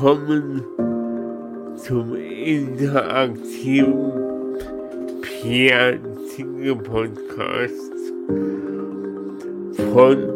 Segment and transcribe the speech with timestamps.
[0.00, 0.62] willkommen
[1.76, 4.12] zum interaktiven
[5.22, 7.92] Pierre Zinge Podcast
[9.90, 10.27] von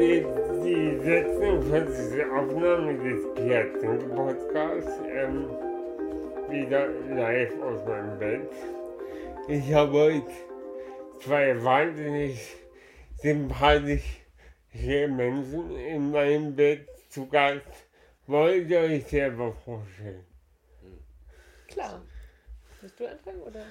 [0.00, 2.24] jetzt die 46.
[2.26, 5.48] Aufnahme des Piazzink Podcasts ähm,
[6.48, 8.50] wieder live aus meinem Bett.
[9.48, 10.30] Ich habe heute
[11.20, 12.56] zwei wahnsinnig
[13.16, 17.66] sympathische Menschen in meinem Bett zu Gast.
[18.26, 20.24] Wollt ihr euch selber vorstellen?
[21.66, 22.02] Klar.
[22.80, 23.64] Willst du anfangen oder?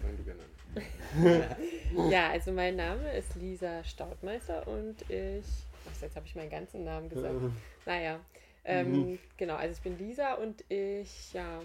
[0.00, 0.53] Fang du gerne.
[2.10, 5.44] Ja, also mein Name ist Lisa Staudmeister und ich.
[5.86, 7.36] Ach, jetzt habe ich meinen ganzen Namen gesagt.
[7.86, 8.18] Naja.
[8.64, 11.60] Ähm, genau, also ich bin Lisa und ich, ja,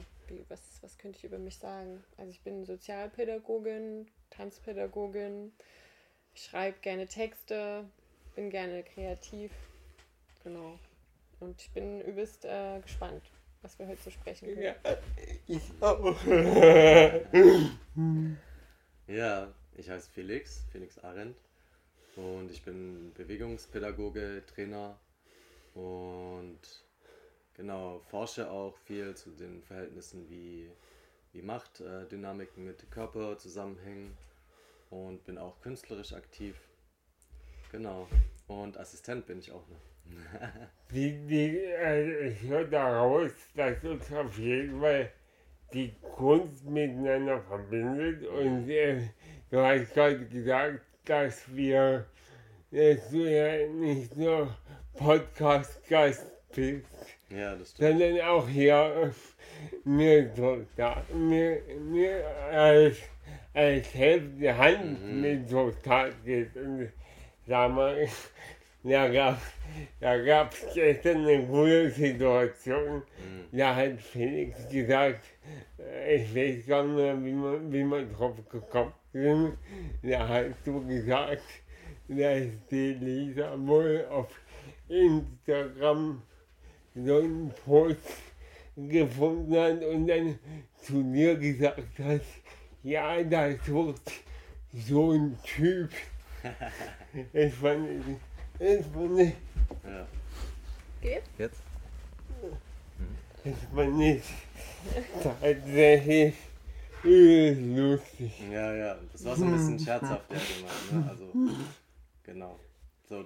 [0.50, 2.04] was, was könnte ich über mich sagen?
[2.18, 5.54] Also ich bin Sozialpädagogin, Tanzpädagogin,
[6.36, 7.86] ich schreibe gerne Texte,
[8.36, 9.52] bin gerne kreativ.
[10.44, 10.78] Genau.
[11.40, 13.24] Und ich bin übelst äh, gespannt,
[13.62, 14.62] was wir heute so sprechen können.
[14.62, 14.76] Ja,
[15.48, 16.18] ich auch.
[19.10, 21.36] Ja, ich heiße Felix, Felix Arendt
[22.16, 25.00] und ich bin Bewegungspädagoge, Trainer
[25.74, 26.60] und
[27.56, 30.70] genau, forsche auch viel zu den Verhältnissen wie,
[31.34, 34.16] wie Machtdynamiken mit Körper zusammenhängen
[34.92, 36.56] und bin auch künstlerisch aktiv.
[37.72, 38.08] Genau.
[38.48, 39.82] Und Assistent bin ich auch noch.
[40.92, 45.12] Die, die, also ich höre daraus, dass uns auf jeden Fall
[45.74, 48.26] die Kunst miteinander verbindet.
[48.28, 49.02] Und äh,
[49.52, 52.06] du hast gerade gesagt, dass wir,
[52.72, 54.56] dass du ja nicht nur
[54.96, 56.26] Podcast-Gast
[56.56, 56.86] bist,
[57.30, 59.14] ja, sondern auch hier
[59.84, 62.98] mir so da, mir, mir als,
[63.54, 65.22] als helfende Hand Mhm.
[65.22, 65.72] mit so
[66.26, 66.56] geht.
[66.56, 66.92] Und
[67.48, 68.08] sag mal,
[68.84, 69.40] da gab
[70.00, 72.98] da gab's gestern eine gute Situation.
[72.98, 73.58] Mhm.
[73.58, 75.24] Da hat Felix gesagt,
[75.78, 79.58] äh, ich weiß gar nicht mehr, wie man, wie man drauf gekommen ist.
[80.04, 81.44] Da hast du gesagt,
[82.08, 84.30] dass die Lisa wohl auf
[84.88, 86.22] Instagram
[86.96, 88.00] so einen Post
[88.76, 90.40] gefunden hat und dann
[90.82, 92.22] zu dir gesagt hat,
[92.84, 94.02] ja, das wird
[94.74, 95.92] so ein Typ.
[97.34, 98.20] Ich fand,
[98.60, 99.20] ich fand,
[99.86, 100.08] Ja.
[101.02, 101.24] Geht?
[101.38, 101.62] Jetzt?
[103.44, 104.24] ich fand es
[105.24, 106.36] tatsächlich
[107.04, 108.34] lustig.
[108.52, 111.10] Ja, ja, das war so ein bisschen scherzhaft, ja, gemeint, ne?
[111.10, 111.34] Also,
[112.24, 112.60] genau.
[113.08, 113.26] So,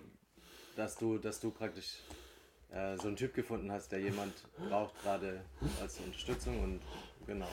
[0.75, 1.97] dass du, dass du praktisch
[2.71, 4.33] äh, so einen Typ gefunden hast, der jemand
[4.69, 5.41] braucht gerade
[5.81, 6.81] als Unterstützung und
[7.25, 7.47] genau.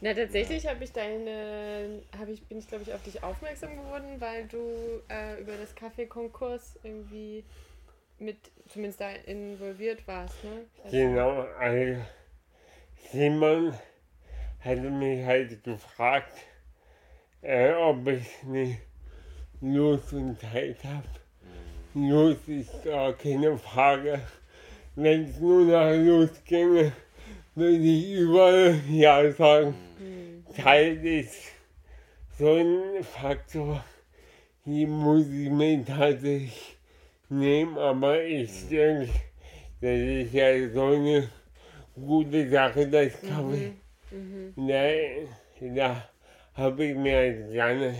[0.00, 4.20] Na, tatsächlich habe ich deine, habe ich, bin ich glaube ich auf dich aufmerksam geworden,
[4.20, 7.44] weil du äh, über das Kaffeekonkurs irgendwie
[8.18, 8.36] mit,
[8.68, 10.66] zumindest da involviert warst, ne?
[10.84, 12.00] Also, Genau, also
[13.10, 13.74] Simon
[14.60, 16.36] hatte mich halt gefragt,
[17.40, 18.78] äh, ob ich nicht
[19.62, 21.06] Lust und Zeit habe.
[21.94, 24.20] Lust ist gar keine Frage.
[24.94, 26.92] Wenn es nur nach Lust ginge,
[27.54, 29.85] würde ich überall Ja sagen.
[29.98, 31.52] Hm, Zeit ist
[32.38, 33.84] so ein Faktor,
[34.64, 36.76] die muss ich mir tatsächlich
[37.28, 39.08] nehmen, aber ich denke,
[39.80, 41.28] das ist ja so eine
[41.94, 43.72] gute Sache, das Kaffee.
[44.10, 44.54] mhm.
[44.56, 44.90] Da,
[45.74, 46.08] da
[46.54, 47.94] habe ich mir gerne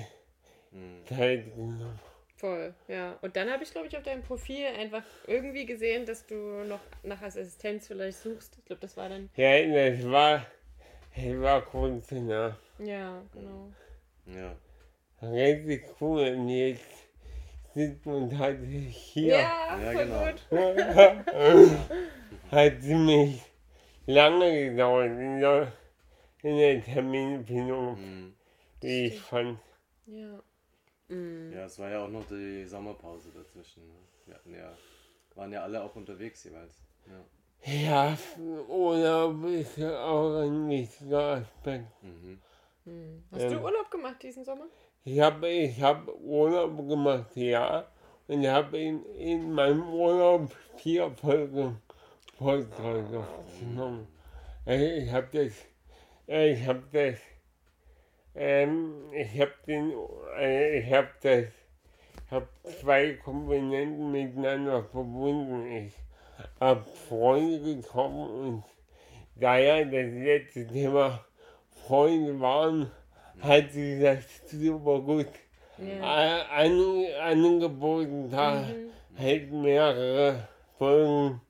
[0.72, 1.06] Mhm.
[1.06, 1.98] Zeit genommen.
[2.37, 3.19] Voll, ja.
[3.22, 6.34] Und dann habe ich, glaube ich, auf deinem Profil einfach irgendwie gesehen, dass du
[6.64, 8.58] noch nach Assistenz vielleicht suchst.
[8.58, 9.31] Ich glaube, das war dann.
[9.37, 10.46] Ja, das war,
[11.16, 12.56] das war kurz danach.
[12.78, 13.72] Ja, genau.
[14.26, 14.54] Ja.
[15.22, 16.84] Richtig cool und jetzt
[17.74, 19.36] sitzt man tatsächlich hier.
[19.38, 21.14] Ja, Ja, voll genau.
[21.64, 21.76] gut.
[22.50, 23.42] hat ziemlich
[24.06, 25.72] lange gedauert in der,
[26.42, 28.34] in der Terminfindung, Mhm.
[28.80, 29.58] wie ich fand.
[30.06, 30.42] Ja.
[31.08, 31.52] Mhm.
[31.52, 33.86] Ja, es war ja auch noch die Sommerpause dazwischen.
[33.86, 33.94] Ne?
[34.26, 34.76] Wir hatten ja,
[35.34, 36.82] waren ja alle auch unterwegs jeweils.
[37.06, 37.24] Ja.
[37.64, 38.17] Ja,
[38.69, 41.87] Urlaub ist ja auch ein wichtiger Aspekt.
[42.03, 42.38] Mhm.
[42.85, 43.25] Mhm.
[43.32, 43.64] Hast du Ähm.
[43.64, 44.67] Urlaub gemacht diesen Sommer?
[45.05, 47.87] Ich habe ich hab Urlaub gemacht, ja,
[48.29, 51.81] und habe in, in meinem Urlaub vier Folgen
[52.38, 54.06] Podcast aufgenommen.
[54.64, 55.53] Ich habe das,
[56.26, 57.19] ich habe das
[58.38, 59.93] Ähm, ich habe den,
[60.38, 61.47] äh, ich habe das,
[62.26, 62.49] ich habe
[62.81, 65.67] zwei Komponenten miteinander verbunden.
[65.73, 65.94] Ich
[66.60, 68.64] habe Freunde gekommen und
[69.36, 71.24] da ja das letzte Thema
[71.86, 72.90] Freunde waren,
[73.40, 75.28] hat sich das super gut
[75.78, 76.42] Ja.
[76.46, 78.90] an, angeboten, da Mhm.
[79.18, 80.48] halt mehrere
[80.78, 81.40] Folgen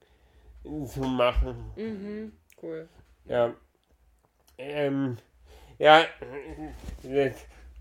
[0.86, 1.72] zu machen.
[1.76, 2.32] Mhm.
[2.60, 2.88] Cool.
[3.26, 3.54] Ja.
[4.58, 5.16] Ähm,
[5.78, 6.04] ja,
[7.02, 7.34] das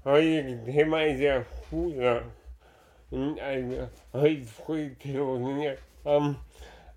[0.04, 2.24] heutige Thema ist ja Schule.
[3.10, 6.38] Und also heute früh telefoniert haben,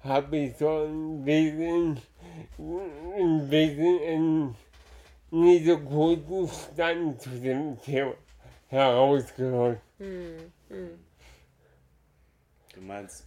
[0.00, 2.00] habe ich so ein bisschen,
[2.58, 4.56] ein bisschen einen
[5.30, 8.14] nicht so guten Stand zu dem Thema
[8.68, 9.80] herausgehört.
[9.98, 10.52] Mhm.
[10.68, 10.98] Mhm.
[12.74, 13.26] Du meinst,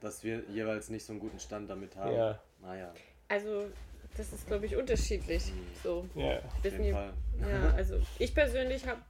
[0.00, 2.14] dass wir jeweils nicht so einen guten Stand damit haben?
[2.14, 2.92] Ja, Naja,
[3.28, 3.66] Also,
[4.16, 5.52] das ist, glaube ich, unterschiedlich.
[5.82, 6.06] So.
[6.14, 6.38] ja.
[6.38, 7.12] auf jeden Fall.
[7.40, 9.00] Ja, also ich persönlich habe,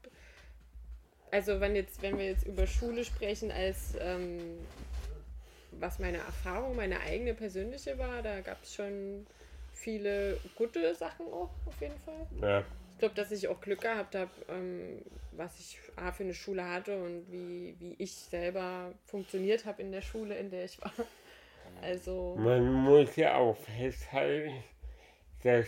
[1.31, 4.59] also wenn jetzt, wenn wir jetzt über Schule sprechen, als ähm,
[5.79, 9.27] was meine Erfahrung, meine eigene persönliche war, da gab es schon
[9.73, 12.27] viele gute Sachen auch auf jeden Fall.
[12.41, 12.65] ja.
[12.95, 15.03] Ich glaube, dass ich auch Glück gehabt habe, ähm,
[15.33, 19.91] was ich A für eine Schule hatte und wie, wie ich selber funktioniert habe in
[19.91, 20.93] der Schule, in der ich war.
[21.81, 24.63] Also, Man muss ja auch festhalten,
[25.43, 25.67] dass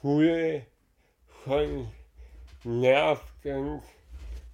[0.00, 0.66] Schule
[1.44, 1.90] schon
[2.64, 3.82] nervt und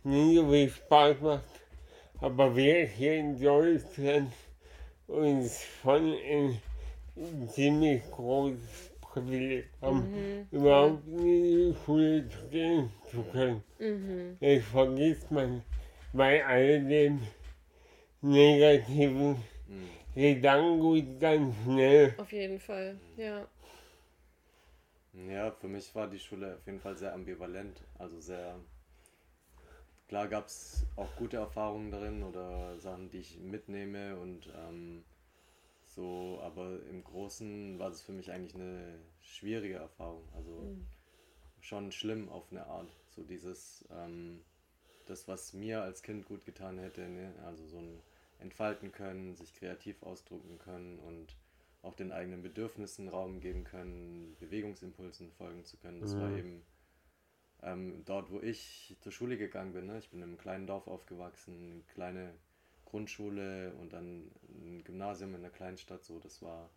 [0.05, 1.45] nie so viel Spaß macht.
[2.21, 4.33] Aber wir hier in Deutschland
[5.07, 6.61] uns schon ein
[7.49, 11.19] ziemlich großes Privileg haben, mhm, überhaupt in
[11.73, 13.63] die Schule zu gehen zu können.
[13.79, 15.63] mhm, Das vergisst man
[16.13, 17.21] bei all dem
[18.21, 19.37] negativen
[19.69, 19.89] Mhm.
[20.15, 22.15] Gedankengut ganz schnell.
[22.19, 23.47] auf jeden Fall, ja.
[25.29, 27.83] Ja, für mich war die Schule auf jeden Fall sehr ambivalent.
[27.99, 28.61] Also sehr.
[30.09, 35.05] Klar gab es auch gute Erfahrungen darin oder Sachen, die ich mitnehme und ähm,
[35.85, 40.29] so, aber im Großen war das für mich eigentlich eine schwierige Erfahrung.
[40.35, 40.87] Also Mhm.
[41.61, 42.97] schon schlimm auf eine Art.
[43.11, 44.45] So dieses, ähm,
[45.07, 47.35] das, was mir als Kind gut getan hätte, ne?
[47.45, 48.03] also so ein
[48.39, 51.37] entfalten können, sich kreativ ausdrücken können und
[51.83, 56.01] auch den eigenen Bedürfnissen Raum geben können, Bewegungsimpulsen folgen zu können.
[56.01, 56.35] Das war Mhm.
[56.35, 56.65] eben
[57.67, 59.87] ähm, dort, wo ich zur Schule gegangen bin.
[59.87, 59.99] Ne?
[59.99, 62.35] Ich bin in einem kleinen Dorf aufgewachsen, eine kleine
[62.85, 66.05] Grundschule und dann ein Gymnasium in einer Kleinstadt.
[66.05, 66.71] So, das war.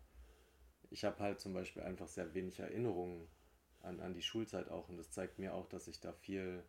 [0.90, 3.28] Ich habe halt zum Beispiel einfach sehr wenig Erinnerungen
[3.82, 6.64] an, an die Schulzeit auch und das zeigt mir auch, dass ich da viel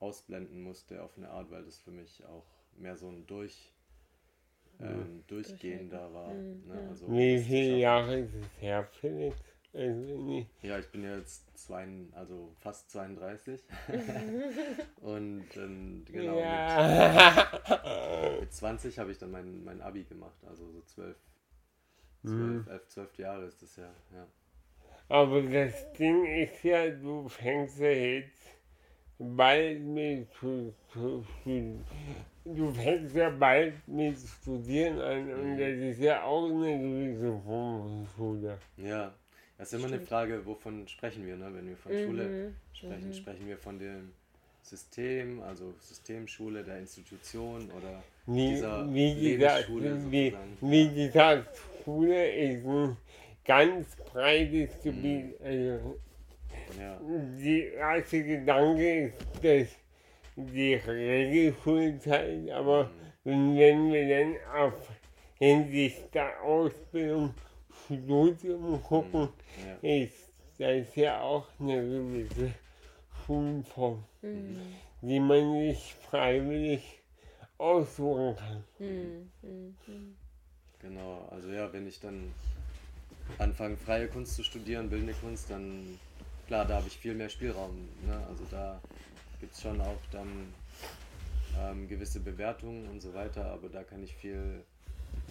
[0.00, 3.72] ausblenden musste auf eine Art, weil das für mich auch mehr so ein Durch,
[4.80, 6.34] ähm, Durchgehender war.
[6.34, 6.86] Mhm, Ne?
[6.88, 7.78] Also, Wie viele.
[7.78, 9.36] Jahre ist es her, Felix?
[9.86, 10.50] Nicht.
[10.62, 13.60] Ja, ich bin jetzt zwei, also fast 32
[15.00, 18.38] und ähm, genau mit, Ja.
[18.40, 21.16] mit 20 habe ich dann mein, mein Abi gemacht, also so 12,
[22.24, 22.64] 12, Mhm.
[22.68, 23.90] 11, 12 Jahre ist das ja.
[24.14, 24.26] ja.
[25.08, 28.42] Aber das Ding ist ja, du fängst ja jetzt
[29.18, 31.78] bald mit zu, zu, zu,
[32.44, 35.58] du fängst ja bald mit Studieren an und Mhm.
[35.58, 38.58] das ist ja auch eine gewisse Form von Schule.
[38.76, 39.14] Ja,
[39.58, 40.08] das ist immer eine Stimmt.
[40.08, 41.50] Frage, wovon sprechen wir, ne?
[41.52, 43.08] wenn wir von Schule Mhm, sprechen.
[43.08, 43.12] mhm.
[43.12, 44.12] Sprechen wir von dem
[44.62, 50.58] System, also Systemschule, der Institution oder Wie, dieser wie, gesagt, Lebensschule wie, sozusagen.
[50.60, 52.96] wie gesagt, Schule ist ein
[53.44, 54.82] ganz breites Mhm.
[54.82, 55.40] Gebiet.
[55.42, 55.98] Also,
[56.78, 57.00] ja,
[57.38, 59.68] die erste Gedanke ist, dass
[60.36, 62.90] die Regelschulzeit, aber Mhm.
[63.58, 64.74] wenn wir dann auf
[65.38, 67.34] hinsichtlich der Ausbildung
[67.88, 69.28] Studium gucken,
[69.82, 72.52] ja, ist das ja auch eine gewisse
[73.24, 74.60] Schulform, Mhm.
[75.02, 77.02] die man sich freiwillig
[77.58, 78.64] aussuchen kann.
[78.78, 79.30] Mhm.
[79.42, 80.16] Mhm.
[80.80, 81.28] genau.
[81.30, 82.32] Also ja, wenn ich dann
[83.38, 85.98] anfange, freie Kunst zu studieren, bildende Kunst, dann
[86.46, 87.88] klar, da habe ich viel mehr Spielraum.
[88.06, 88.26] Ne?
[88.28, 88.80] Also da
[89.40, 90.52] gibt es schon auch dann
[91.60, 94.64] ähm, gewisse Bewertungen und so weiter, aber da kann ich viel,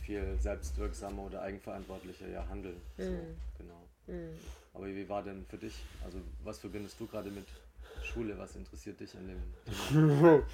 [0.08, 2.82] viel selbstwirksamer oder eigenverantwortlicher ja handeln.
[2.98, 3.36] So, Mhm.
[3.58, 3.82] genau.
[4.08, 4.30] Mhm.
[4.74, 5.76] Aber wie war denn für dich?
[6.06, 7.46] Also was verbindest du gerade mit
[8.04, 8.38] Schule?
[8.38, 9.44] Was interessiert dich an dem
[9.92, 10.44] Thema?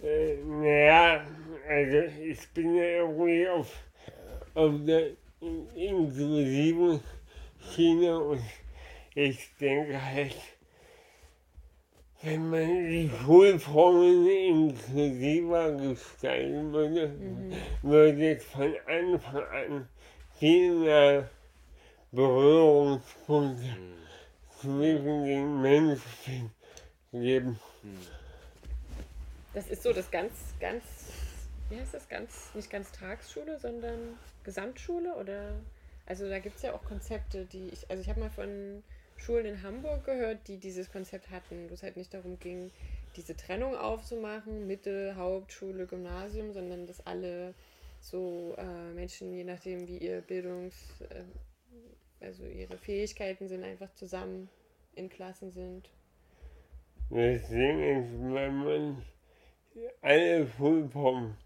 [0.00, 1.26] Äh, naja,
[1.68, 3.68] also ich bin ja irgendwie auf,
[4.54, 5.08] auf der
[5.40, 7.00] in- inklusiven
[7.74, 8.40] Schiene und
[9.16, 10.36] ich denke halt,
[12.22, 17.12] wenn man die Schulformen inklusiver gestalten würde,
[17.82, 19.88] würde es von Anfang an
[20.38, 21.30] viel mehr
[22.10, 23.98] Berührungspunkte Hm,
[24.60, 26.50] zwischen den Menschen
[27.12, 27.58] geben.
[29.54, 30.84] Das ist so das ganz, ganz,
[31.68, 35.52] wie heißt das, ganz, nicht ganz Tagsschule, sondern Gesamtschule oder,
[36.06, 38.82] also da gibt es ja auch Konzepte, die ich, also ich habe mal von
[39.20, 42.70] Schulen in Hamburg gehört, die dieses Konzept hatten, wo es halt nicht darum ging,
[43.16, 47.54] diese Trennung aufzumachen, Mitte, Hauptschule, Gymnasium, sondern dass alle
[48.00, 54.48] so äh, Menschen, je nachdem wie ihr Bildungs, äh, also ihre Fähigkeiten sind, einfach zusammen
[54.94, 55.90] in Klassen sind.
[57.10, 59.02] Deswegen ist, wenn man
[60.02, 61.36] alle Schulformen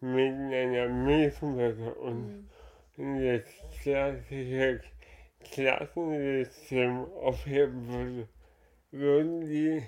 [0.00, 2.48] miteinander mischen würde und
[2.96, 3.42] das
[3.82, 4.80] klassische
[5.40, 8.28] Klassensystem aufheben würde,
[8.90, 9.82] würden die,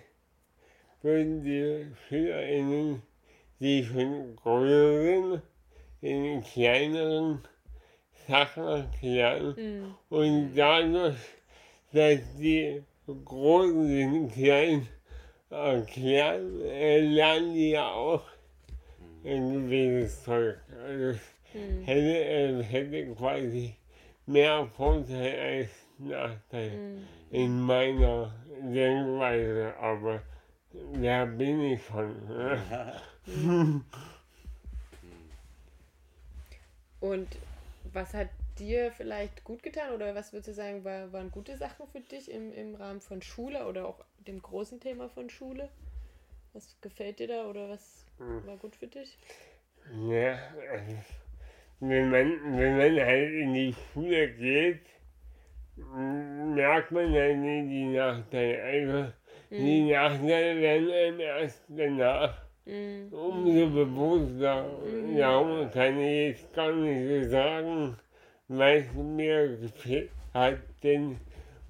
[1.03, 3.03] würden die SchülerInnen,
[3.59, 5.43] die schon größer sind,
[6.03, 7.43] in kleineren
[8.27, 9.95] Sachen erklären Mhm.
[10.09, 11.17] und dadurch,
[11.93, 14.89] dass die Großen sind klein
[15.51, 18.23] erklären, äh, lernen die ja auch
[19.25, 20.57] ein gewisses Zeug.
[20.81, 21.19] Also
[21.53, 21.85] Mhm.
[21.85, 23.75] hätte, äh, hätte quasi
[24.31, 27.09] mehr Vorteil als Nachteil Mhm.
[27.31, 28.33] in meiner
[28.63, 30.23] Denkweise, aber
[31.03, 32.27] da bin ich schon.
[32.27, 33.03] Ne?
[37.01, 37.29] Und
[37.93, 41.87] was hat dir vielleicht gut getan oder was würdest du sagen, war, waren gute Sachen
[41.89, 45.71] für dich im, im Rahmen von Schule oder auch dem großen Thema von Schule?
[46.53, 49.17] Was gefällt dir da oder was war gut für dich?
[49.93, 50.39] Ja,
[50.71, 50.97] also,
[51.81, 54.87] wenn man, wenn man halt in die Schule geht,
[56.55, 58.63] merkt man ja nicht die Nachteile.
[58.63, 59.13] Also
[59.51, 63.13] die Nachteile werden einem erst danach Mhm.
[63.13, 64.67] umso bewusster.
[65.17, 67.97] Darum kann ich jetzt gar nicht so sagen,
[68.49, 71.17] was mir gefehlt hat, denn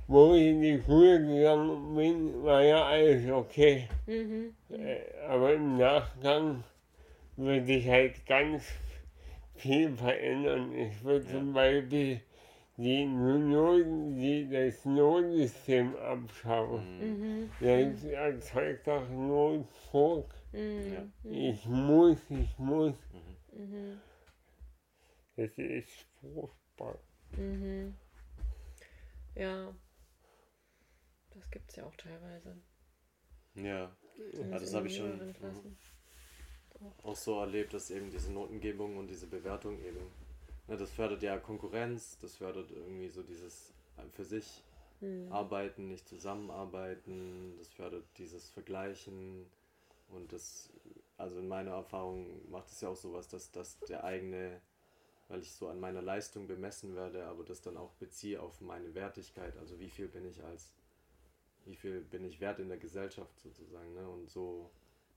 [0.09, 3.89] wo ich in die Schule gegangen bin, war ja alles okay.
[4.07, 4.53] Mhm.
[4.71, 6.65] Äh, aber im Nachgang
[7.37, 8.65] würde sich halt ganz
[9.61, 10.75] viel verändern.
[10.75, 12.21] Ich würde zum Beispiel
[12.77, 17.43] die Noten, die das Notensystem abschaffen.
[17.43, 17.51] Mhm.
[17.61, 20.35] Das erzeugt doch Notdruck.
[20.53, 21.13] Mhm.
[21.23, 22.95] Ich muss, ich muss.
[23.53, 24.01] Mhm.
[25.37, 26.99] Das ist furchtbar.
[27.37, 27.95] Mhm.
[29.35, 29.75] Ja.
[31.31, 32.57] Das gibt es ja auch teilweise.
[33.55, 33.95] Ja,
[34.33, 35.77] Zumindest das habe ich schon.
[37.03, 40.01] Auch so erlebt, dass eben diese Notengebung und diese Bewertung eben,
[40.69, 43.73] ne, das fördert ja Konkurrenz, das fördert irgendwie so dieses
[44.13, 44.63] für sich
[45.01, 45.33] Mhm.
[45.33, 49.47] arbeiten, nicht zusammenarbeiten, das fördert dieses Vergleichen
[50.09, 50.71] und das,
[51.17, 54.61] also in meiner Erfahrung macht es ja auch sowas, dass, dass der eigene,
[55.29, 58.95] weil ich so an meiner Leistung bemessen werde, aber das dann auch beziehe auf meine
[58.95, 60.73] Wertigkeit, also wie viel bin ich als,
[61.65, 64.09] wie viel bin ich wert in der Gesellschaft sozusagen, ne?
[64.09, 64.71] und so,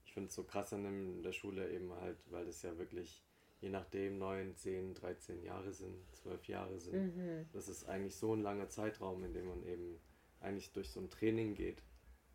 [0.06, 3.24] ich finde es so krass an dem- der Schule eben halt, weil das ja wirklich
[3.62, 7.16] je nachdem 9, 10, 13 Jahre sind, 12 Jahre sind.
[7.16, 7.46] Mhm.
[7.54, 10.00] Das ist eigentlich so ein langer Zeitraum, in dem man eben
[10.42, 11.82] eigentlich durch so ein Training geht.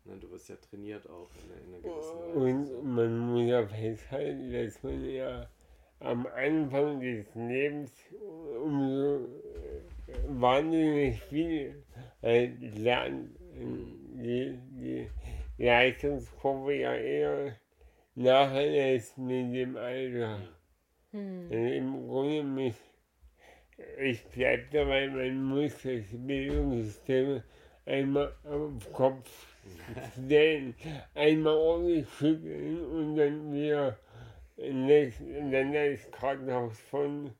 [0.05, 2.77] Ne, du wirst ja trainiert auch in einer, in einer gewissen Weise.
[2.79, 5.47] Und man muss ja festhalten, dass man ja
[5.99, 7.91] am Anfang des Lebens
[8.63, 9.81] umso äh,
[10.29, 11.83] wahnsinnig viel
[12.23, 13.35] halt lernt.
[13.53, 15.09] Die, die
[15.59, 17.55] Leistungskurve ja eher
[18.15, 20.39] nachher lässt mit dem Alter.
[21.11, 21.49] Mhm.
[21.51, 22.75] Also Im Grunde muss,
[24.01, 27.43] ich bleibe dabei, man muss das Bildungssystem
[27.85, 29.57] einmal auf den Kopf
[30.25, 30.75] stellen,
[31.13, 33.97] einmal ordentlich schütteln und dann wieder
[34.55, 37.31] das, dann das Kartenhaus von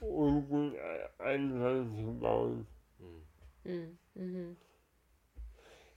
[0.00, 0.74] unten
[1.18, 2.66] anfangen zu bauen.
[3.64, 3.98] Mhm.
[4.14, 4.56] Mhm.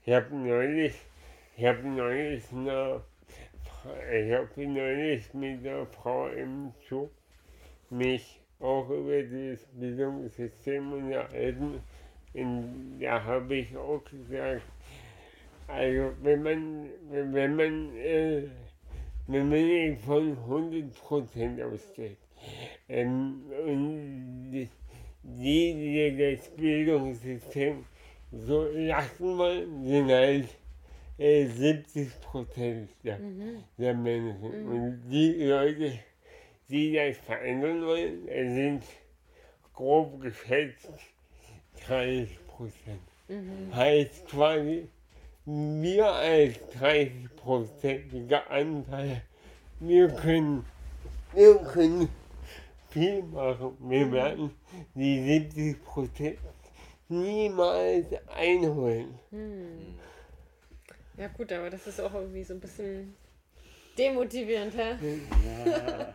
[0.05, 0.95] Ich habe neulich,
[1.55, 2.43] ich habe neulich
[4.31, 7.11] habe neulich mit der Frau im Zug
[7.89, 11.81] mich auch über das Bildungssystem unterhalten.
[12.33, 14.63] Und da habe ich auch gesagt,
[15.67, 18.43] also wenn man, wenn man, äh,
[19.27, 22.17] wenn man nicht von 100% ausgeht,
[22.89, 24.69] ähm, und die,
[25.23, 27.85] die das Bildungssystem
[28.31, 30.49] so lassen wollen, sind halt
[31.17, 33.63] äh, 70 Prozent der, Mhm.
[33.77, 34.67] der Menschen.
[34.67, 35.99] Und die Leute,
[36.69, 38.83] die das verändern wollen, äh, sind
[39.73, 40.89] grob geschätzt
[41.87, 43.01] 30 Prozent.
[43.27, 43.75] Mhm.
[43.75, 44.87] Heißt quasi,
[45.45, 49.21] wir als 30 prozentiger Anteil,
[49.79, 50.65] wir können,
[51.33, 52.09] wir können
[52.89, 53.75] viel machen.
[53.79, 54.51] Wir werden
[54.93, 56.37] die 70 Prozent
[57.09, 58.05] niemals
[58.35, 59.19] einholen.
[59.31, 59.95] Mhm.
[61.17, 63.15] Ja gut, aber das ist auch irgendwie so ein bisschen
[63.97, 64.97] demotivierend, hä?
[65.65, 66.13] Ja.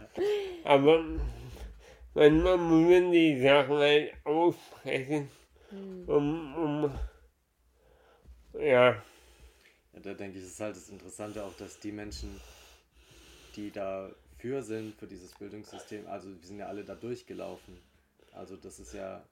[0.65, 1.05] aber
[2.15, 5.31] manchmal muss man die Sachen halt aussprechen,
[5.71, 6.09] hm.
[6.09, 6.99] um, um
[8.55, 9.03] ja.
[9.93, 10.01] ja.
[10.03, 12.41] Da denke ich, ist halt das Interessante auch, dass die Menschen,
[13.57, 17.79] die dafür sind, für dieses Bildungssystem, also wir sind ja alle da durchgelaufen.
[18.33, 19.25] Also das ist ja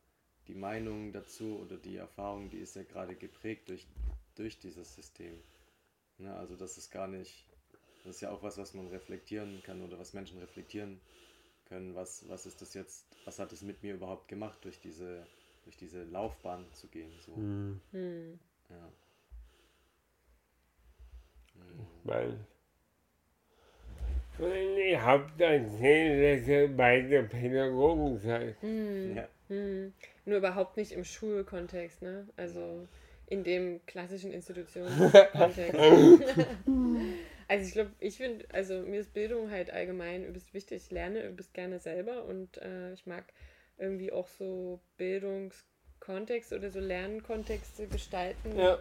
[0.48, 3.86] die Meinung dazu oder die Erfahrung, die ist ja gerade geprägt durch,
[4.36, 5.38] durch dieses System.
[6.18, 7.46] Ne, also das ist gar nicht,
[8.04, 11.00] das ist ja auch was, was man reflektieren kann oder was Menschen reflektieren
[11.68, 11.94] können.
[11.94, 15.26] Was, was ist das jetzt, was hat es mit mir überhaupt gemacht, durch diese,
[15.64, 17.12] durch diese Laufbahn zu gehen?
[17.24, 17.36] So.
[17.36, 17.80] Hm.
[17.92, 18.38] hm.
[18.70, 18.92] Ja.
[24.38, 28.60] Weil ihr habt erzählt, dass ihr beide Pädagogen seid.
[28.60, 29.16] Hm.
[29.16, 29.28] Ja.
[29.48, 29.92] Hm.
[30.24, 32.26] Nur überhaupt nicht im Schulkontext, ne?
[32.36, 32.86] Also
[33.26, 35.74] in dem klassischen Institutionskontext.
[37.48, 40.84] also ich glaube, ich finde, also mir ist Bildung halt allgemein übelst wichtig.
[40.84, 43.24] Ich lerne übelst gerne selber und äh, ich mag
[43.78, 48.58] irgendwie auch so Bildungskontexte oder so Lernkontexte gestalten.
[48.58, 48.78] Ja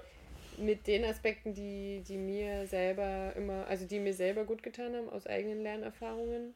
[0.57, 5.09] mit den Aspekten, die, die mir selber immer, also die mir selber gut getan haben
[5.09, 6.55] aus eigenen Lernerfahrungen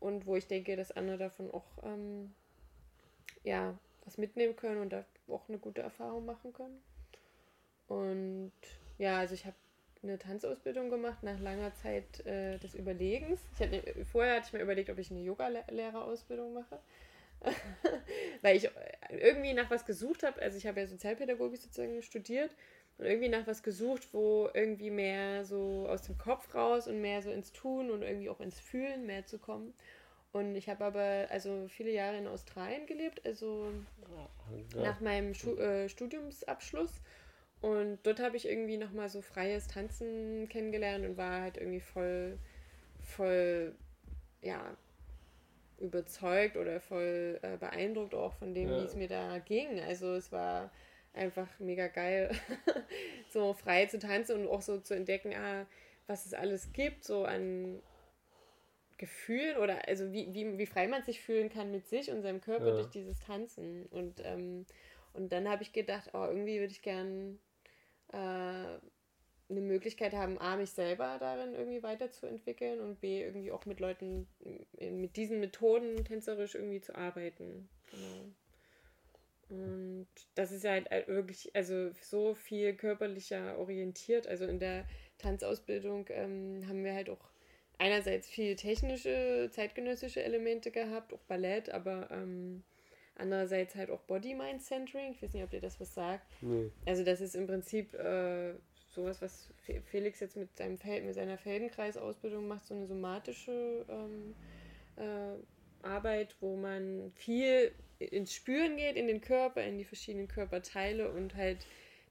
[0.00, 2.34] und wo ich denke, dass andere davon auch ähm,
[3.42, 6.82] ja, was mitnehmen können und da auch eine gute Erfahrung machen können.
[7.88, 8.52] Und
[8.98, 9.56] ja, also ich habe
[10.02, 13.40] eine Tanzausbildung gemacht nach langer Zeit äh, des Überlegens.
[13.54, 16.78] Ich hatte, vorher hatte ich mir überlegt, ob ich eine Yoga-Lehrerausbildung mache.
[18.42, 18.70] Weil ich
[19.10, 20.40] irgendwie nach was gesucht habe.
[20.40, 22.54] Also ich habe ja Sozialpädagogik sozusagen studiert
[22.98, 27.22] und irgendwie nach was gesucht, wo irgendwie mehr so aus dem Kopf raus und mehr
[27.22, 29.74] so ins Tun und irgendwie auch ins Fühlen mehr zu kommen.
[30.32, 33.70] Und ich habe aber also viele Jahre in Australien gelebt, also
[34.74, 34.82] ja.
[34.82, 36.90] nach meinem Schu äh, Studiumsabschluss.
[37.64, 42.38] Und dort habe ich irgendwie nochmal so freies Tanzen kennengelernt und war halt irgendwie voll,
[43.00, 43.74] voll,
[44.42, 44.76] ja,
[45.78, 48.76] überzeugt oder voll äh, beeindruckt auch von dem, ja.
[48.76, 49.80] wie es mir da ging.
[49.80, 50.70] Also es war
[51.14, 52.32] einfach mega geil,
[53.30, 55.64] so frei zu tanzen und auch so zu entdecken, ah,
[56.06, 57.80] was es alles gibt, so an
[58.98, 62.42] Gefühlen oder also wie, wie, wie frei man sich fühlen kann mit sich und seinem
[62.42, 62.74] Körper ja.
[62.74, 63.86] durch dieses Tanzen.
[63.86, 64.66] Und, ähm,
[65.14, 67.38] und dann habe ich gedacht, oh, irgendwie würde ich gern
[68.14, 68.78] äh,
[69.50, 74.26] eine Möglichkeit haben, A, mich selber darin irgendwie weiterzuentwickeln und B, irgendwie auch mit Leuten
[74.80, 77.68] mit diesen Methoden tänzerisch irgendwie zu arbeiten.
[77.90, 78.34] Genau.
[79.50, 84.26] Und das ist ja halt wirklich, also so viel körperlicher orientiert.
[84.26, 84.86] Also in der
[85.18, 87.30] Tanzausbildung ähm, haben wir halt auch
[87.78, 92.64] einerseits viel technische, zeitgenössische Elemente gehabt, auch Ballett, aber ähm,
[93.16, 95.12] andererseits halt auch Body-Mind-Centering.
[95.12, 96.26] Ich weiß nicht, ob dir das was sagt.
[96.40, 96.70] Nee.
[96.86, 98.54] Also das ist im Prinzip äh,
[98.94, 99.50] sowas, was
[99.84, 104.34] Felix jetzt mit, seinem Fel mit seiner Feldenkreisausbildung macht, so eine somatische ähm,
[104.96, 111.10] äh, Arbeit, wo man viel ins Spüren geht, in den Körper, in die verschiedenen Körperteile
[111.10, 111.66] und halt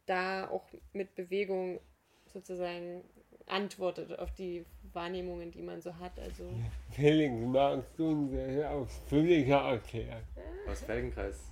[0.06, 1.80] da auch mit Bewegung
[2.26, 3.04] sozusagen
[3.48, 6.18] antwortet auf die Wahrnehmungen, die man so hat.
[6.20, 6.50] Also
[6.92, 10.24] Felix, magst du uns ausführlicher erklären?
[10.66, 11.52] Was Felgenkreis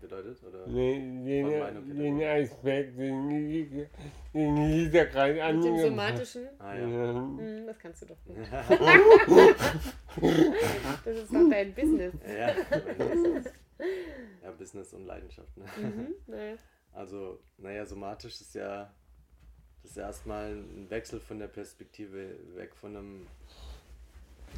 [0.00, 0.42] bedeutet?
[0.44, 3.88] Oder nee, den, den Aspekt, den, den
[4.34, 6.48] angefangen Mit dem somatischen?
[6.58, 6.88] Ah, ja.
[6.88, 7.14] ja.
[7.14, 8.16] Hm, das kannst du doch.
[11.04, 12.14] das ist doch dein Business.
[12.26, 12.48] Ja,
[14.42, 15.56] ja, Business und Leidenschaft.
[15.56, 15.64] Ne?
[15.76, 16.56] Mhm, naja.
[16.92, 18.92] Also, naja, somatisch ist ja,
[19.82, 23.26] das ist erstmal ein Wechsel von der Perspektive weg von einem,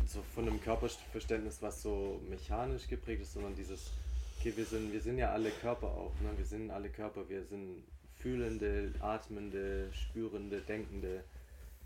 [0.06, 3.90] so von einem Körperverständnis, was so mechanisch geprägt ist, sondern dieses,
[4.38, 6.30] okay, wir sind, wir sind ja alle Körper auch, ne?
[6.36, 7.84] wir sind alle Körper, wir sind
[8.16, 11.24] fühlende, atmende, spürende, denkende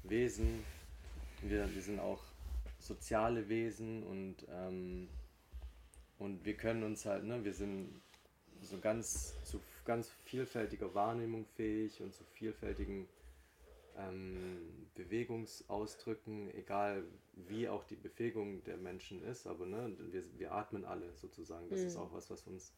[0.05, 0.65] Wesen.
[1.43, 2.21] Wir, wir sind auch
[2.81, 5.09] soziale Wesen und ähm,
[6.19, 8.01] und wir können uns halt, ne, wir sind
[8.63, 13.09] so ganz zu ganz vielfältiger Wahrnehmung fähig und zu vielfältigen
[13.99, 20.85] ähm, Bewegungsausdrücken, egal wie auch die Bewegung der Menschen ist, aber ne, wir, wir atmen
[20.85, 21.69] alle sozusagen.
[21.69, 21.87] Das mhm.
[21.87, 22.75] ist auch was, was uns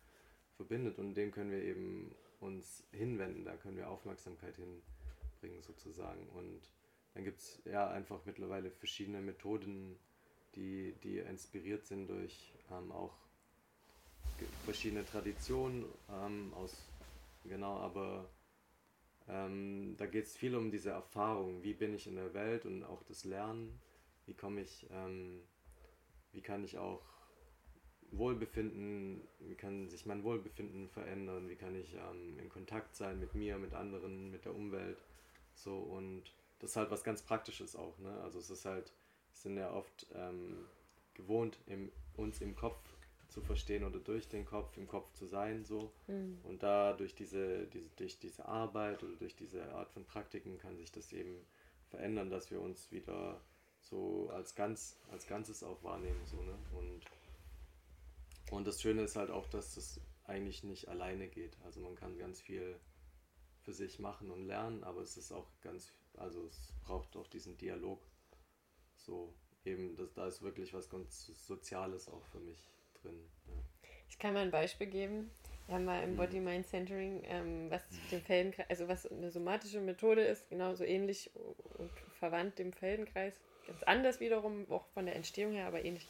[0.56, 6.26] verbindet und dem können wir eben uns hinwenden, da können wir Aufmerksamkeit hinbringen sozusagen.
[6.28, 6.60] Und
[7.14, 9.98] dann gibt es ja einfach mittlerweile verschiedene Methoden,
[10.54, 13.14] die, die inspiriert sind durch ähm, auch
[14.64, 16.76] verschiedene Traditionen ähm, aus,
[17.44, 18.28] genau, aber
[19.30, 22.84] ähm, da geht es viel um diese Erfahrung, wie bin ich in der Welt und
[22.84, 23.80] auch das Lernen,
[24.26, 25.40] wie komme ich, ähm,
[26.32, 27.02] wie kann ich auch
[28.12, 33.34] Wohlbefinden, wie kann sich mein Wohlbefinden verändern, wie kann ich ähm, in Kontakt sein mit
[33.34, 35.02] mir, mit anderen, mit der Umwelt,
[35.54, 36.24] so und
[36.58, 37.98] das ist halt was ganz Praktisches auch.
[37.98, 38.12] Ne?
[38.22, 38.92] Also es ist halt,
[39.32, 40.66] wir sind ja oft ähm,
[41.14, 42.80] gewohnt, im, uns im Kopf
[43.30, 46.38] zu verstehen oder durch den Kopf im Kopf zu sein so mhm.
[46.44, 50.76] und da durch diese, diese durch diese Arbeit oder durch diese Art von Praktiken kann
[50.76, 51.46] sich das eben
[51.88, 53.40] verändern, dass wir uns wieder
[53.80, 57.04] so als ganz als Ganzes auch wahrnehmen so ne und
[58.50, 61.56] und das Schöne ist halt auch, dass das eigentlich nicht alleine geht.
[61.64, 62.78] Also man kann ganz viel
[63.62, 67.56] für sich machen und lernen, aber es ist auch ganz, also es braucht auch diesen
[67.58, 68.00] Dialog.
[68.96, 72.70] So eben, das, da ist wirklich was ganz Soziales auch für mich
[73.02, 73.20] drin.
[73.46, 73.54] Ja.
[74.08, 75.30] Ich kann mal ein Beispiel geben.
[75.66, 76.16] Wir haben mal im mhm.
[76.16, 81.30] Body Mind Centering, ähm, was dem Feldenkreis, also was eine somatische Methode ist, genauso ähnlich
[81.78, 83.34] und verwandt dem Feldenkreis,
[83.68, 86.08] ganz anders wiederum, auch von der Entstehung her, aber ähnlich.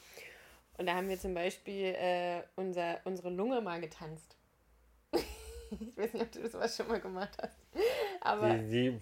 [0.78, 4.34] Und da haben wir zum Beispiel äh, unser, unsere Lunge mal getanzt.
[5.12, 7.58] ich weiß nicht, ob du das was schon mal gemacht hast.
[8.22, 9.00] Aber die, die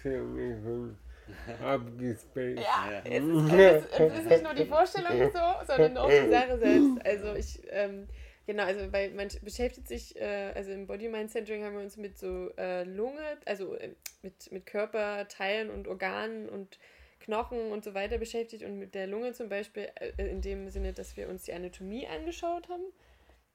[0.00, 0.98] schon
[1.64, 2.58] abgespaced.
[2.58, 6.30] Ja, es ist, es, ist, es ist nicht nur die Vorstellung so, sondern auch die
[6.30, 7.06] Sache selbst.
[7.06, 8.08] Also ich, ähm,
[8.46, 11.96] genau, also weil man beschäftigt sich, äh, also im Body Mind Centering haben wir uns
[11.96, 16.78] mit so äh, Lunge, also äh, mit, mit Körperteilen und Organen und
[17.20, 20.92] Knochen und so weiter beschäftigt und mit der Lunge zum Beispiel äh, in dem Sinne,
[20.92, 22.84] dass wir uns die Anatomie angeschaut haben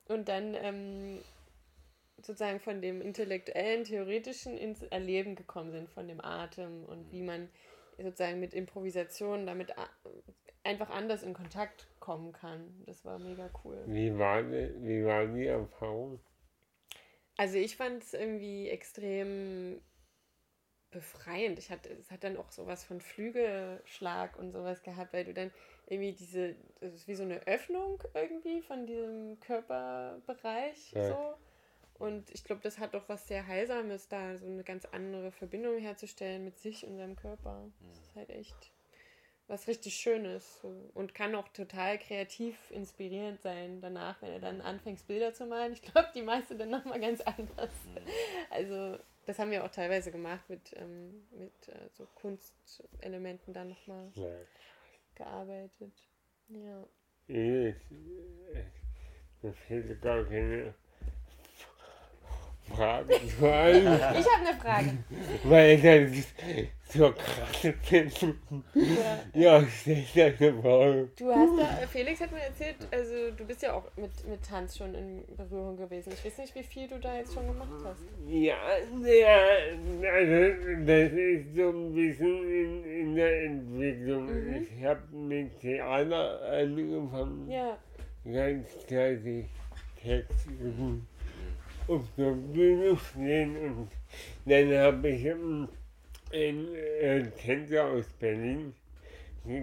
[0.07, 1.19] und dann ähm,
[2.17, 7.49] sozusagen von dem intellektuellen, theoretischen ins Erleben gekommen sind, von dem Atem und wie man
[7.97, 9.73] sozusagen mit Improvisation damit
[10.63, 12.83] einfach anders in Kontakt kommen kann.
[12.85, 13.83] Das war mega cool.
[13.87, 16.19] Wie war die, wie war die Erfahrung?
[17.37, 19.81] Also ich fand es irgendwie extrem
[20.91, 21.59] befreiend.
[21.59, 25.51] Ich hatte, es hat dann auch sowas von Flügelschlag und sowas gehabt, weil du dann
[25.87, 31.09] irgendwie diese, das ist wie so eine Öffnung irgendwie von diesem Körperbereich ja.
[31.09, 31.37] so.
[31.97, 35.79] Und ich glaube, das hat doch was sehr Heilsames da, so eine ganz andere Verbindung
[35.79, 37.71] herzustellen mit sich und seinem Körper.
[37.87, 38.71] Das ist halt echt
[39.47, 40.89] was richtig Schönes so.
[40.95, 45.73] und kann auch total kreativ inspirierend sein danach, wenn er dann anfängt, Bilder zu malen.
[45.73, 47.71] Ich glaube, die meiste dann nochmal ganz anders.
[48.49, 54.11] Also das haben wir auch teilweise gemacht mit, ähm, mit äh, so Kunstelementen dann nochmal
[54.15, 54.35] ja.
[55.15, 55.93] gearbeitet.
[56.49, 56.85] Ja.
[57.27, 57.75] Ich,
[59.41, 60.73] das hätte gar keine
[62.73, 63.13] Frage.
[63.15, 64.97] Ich habe eine Frage.
[65.43, 66.25] Weil das
[66.89, 68.33] so krass finde.
[68.73, 71.09] Ja, ja stell dir eine Frage.
[71.17, 74.77] Du hast da, Felix hat mir erzählt, also du bist ja auch mit, mit Tanz
[74.77, 76.13] schon in Berührung gewesen.
[76.13, 78.01] Ich weiß nicht, wie viel du da jetzt schon gemacht hast.
[78.27, 78.55] Ja,
[79.05, 79.37] ja
[80.13, 84.25] also das ist so ein bisschen in, in der Entwicklung.
[84.25, 84.67] Mhm.
[84.77, 87.49] Ich habe mit Theater angefangen.
[87.49, 87.77] Ja.
[88.23, 89.45] Ganz klassisch
[90.01, 91.07] Text üben
[91.87, 93.89] auf der Bühne stehen und
[94.45, 95.67] dann habe ich einen,
[96.33, 98.73] einen Tänzer aus Berlin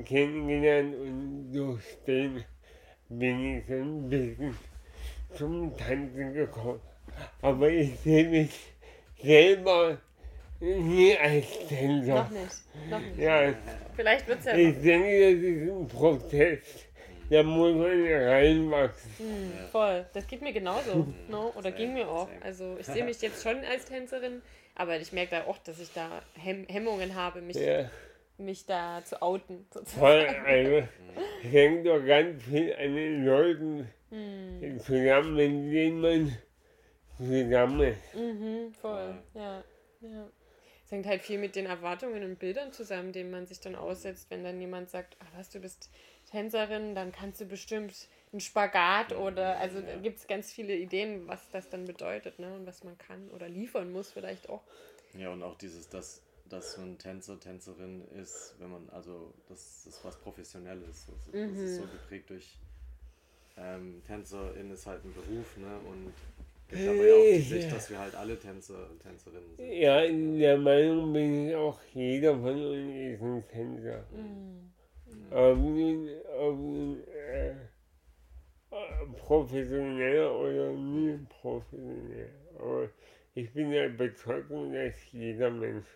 [0.04, 2.44] kennengelernt und durch den
[3.08, 4.56] bin ich ein bisschen
[5.34, 6.80] zum Tanzen gekommen.
[7.40, 8.50] Aber ich sehe mich
[9.20, 9.98] selber
[10.60, 12.14] nie als Tänzer.
[12.14, 12.90] Noch nicht.
[12.90, 13.18] Noch nicht.
[13.18, 13.52] Ja,
[13.94, 14.54] Vielleicht wird es ja.
[14.54, 16.58] Ich denke, das ist ein Prozess
[17.32, 19.10] da muss man reinwachsen.
[19.18, 19.52] Mhm.
[19.70, 20.04] Voll.
[20.12, 21.06] Das geht mir genauso.
[21.28, 21.44] no?
[21.44, 21.52] Ne?
[21.56, 22.28] Oder ging mir auch.
[22.42, 24.42] Also ich sehe mich jetzt schon als Tänzerin,
[24.74, 27.90] aber ich merke da auch, dass ich da Hem Hemmungen habe, mich, ja.
[28.36, 29.66] mich da zu outen.
[29.72, 30.34] Sozusagen.
[30.34, 30.88] Voll, also
[31.42, 34.78] hängt doch ganz viel an den Leuten mhm.
[34.80, 36.38] zusammen, mit denen man
[37.16, 38.14] zusammen ist.
[38.14, 39.64] Mhm, voll, ja.
[40.02, 40.28] ja.
[40.84, 44.26] Es hängt halt viel mit den Erwartungen und Bildern zusammen, denen man sich dann aussetzt,
[44.30, 45.88] wenn dann jemand sagt, ach was, du bist
[46.32, 51.28] Tänzerin, dann kannst du bestimmt einen Spagat oder, also da gibt es ganz viele Ideen,
[51.28, 52.54] was das dann bedeutet, ne?
[52.54, 54.62] Und was man kann oder liefern muss vielleicht auch.
[55.12, 60.02] Ja, und auch dieses, dass, dass man Tänzer, Tänzerin ist, wenn man, also das ist
[60.04, 61.06] was Professionelles.
[61.06, 61.64] Das, das mhm.
[61.64, 62.56] ist so geprägt durch
[63.58, 65.78] ähm, Tänzerin ist halt ein Beruf, ne?
[65.86, 66.14] Und
[66.68, 69.70] gibt aber ja auch die Sicht, dass wir halt alle Tänzer und Tänzerinnen sind.
[69.70, 74.06] Ja, in der Meinung bin ich auch, jeder von uns ist ein Tänzer.
[74.10, 74.72] Mhm
[75.54, 77.54] nun äh,
[79.18, 82.30] professionell oder nie professionell.
[82.58, 82.88] Aber
[83.34, 85.86] ich bin der Überzeugung, dass jeder Mensch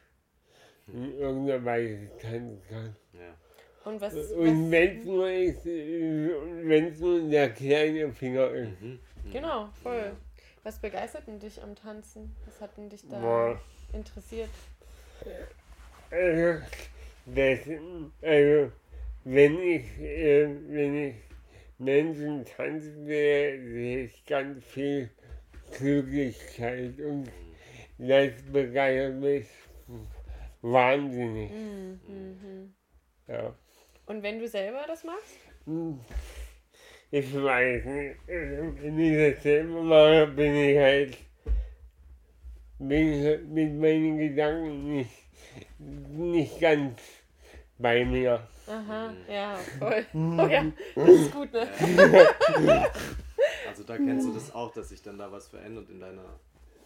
[0.88, 2.96] in irgendeiner Weise tanzen kann.
[3.12, 3.35] Ja.
[3.85, 8.81] Und was, Und wenn es nur ist, nur der kleine Finger ist.
[8.81, 8.98] Mhm.
[9.24, 9.31] Mhm.
[9.33, 10.16] Genau, voll.
[10.64, 12.35] Was begeistert denn dich am Tanzen?
[12.44, 13.61] Was hat denn dich da Boah.
[13.92, 14.50] interessiert?
[16.11, 16.64] Also,
[17.26, 17.61] das,
[18.22, 18.72] also,
[19.28, 21.14] wenn ich, äh, wenn ich
[21.78, 25.10] Menschen tanzen sehe, sehe ich ganz viel
[25.76, 27.28] Glücklichkeit und
[27.98, 29.46] das begeistert mich,
[30.62, 31.50] wahnsinnig.
[31.50, 32.00] Mhm.
[32.06, 32.74] Mhm.
[33.26, 33.52] Ja.
[34.06, 35.38] Und wenn du selber das machst?
[35.64, 35.98] Hm.
[37.10, 38.16] Ich weiß nicht.
[38.26, 41.18] Wenn ich das selber mache, bin ich halt
[42.78, 45.10] bin ich mit meinen Gedanken nicht,
[45.78, 47.00] nicht ganz
[47.78, 48.46] bei mir.
[48.68, 49.16] Aha, Mhm.
[49.33, 50.07] ja, voll.
[50.14, 51.68] Oh ja, das ist gut, ne?
[53.68, 56.24] Also da kennst du das auch, dass sich dann da was verändert in deiner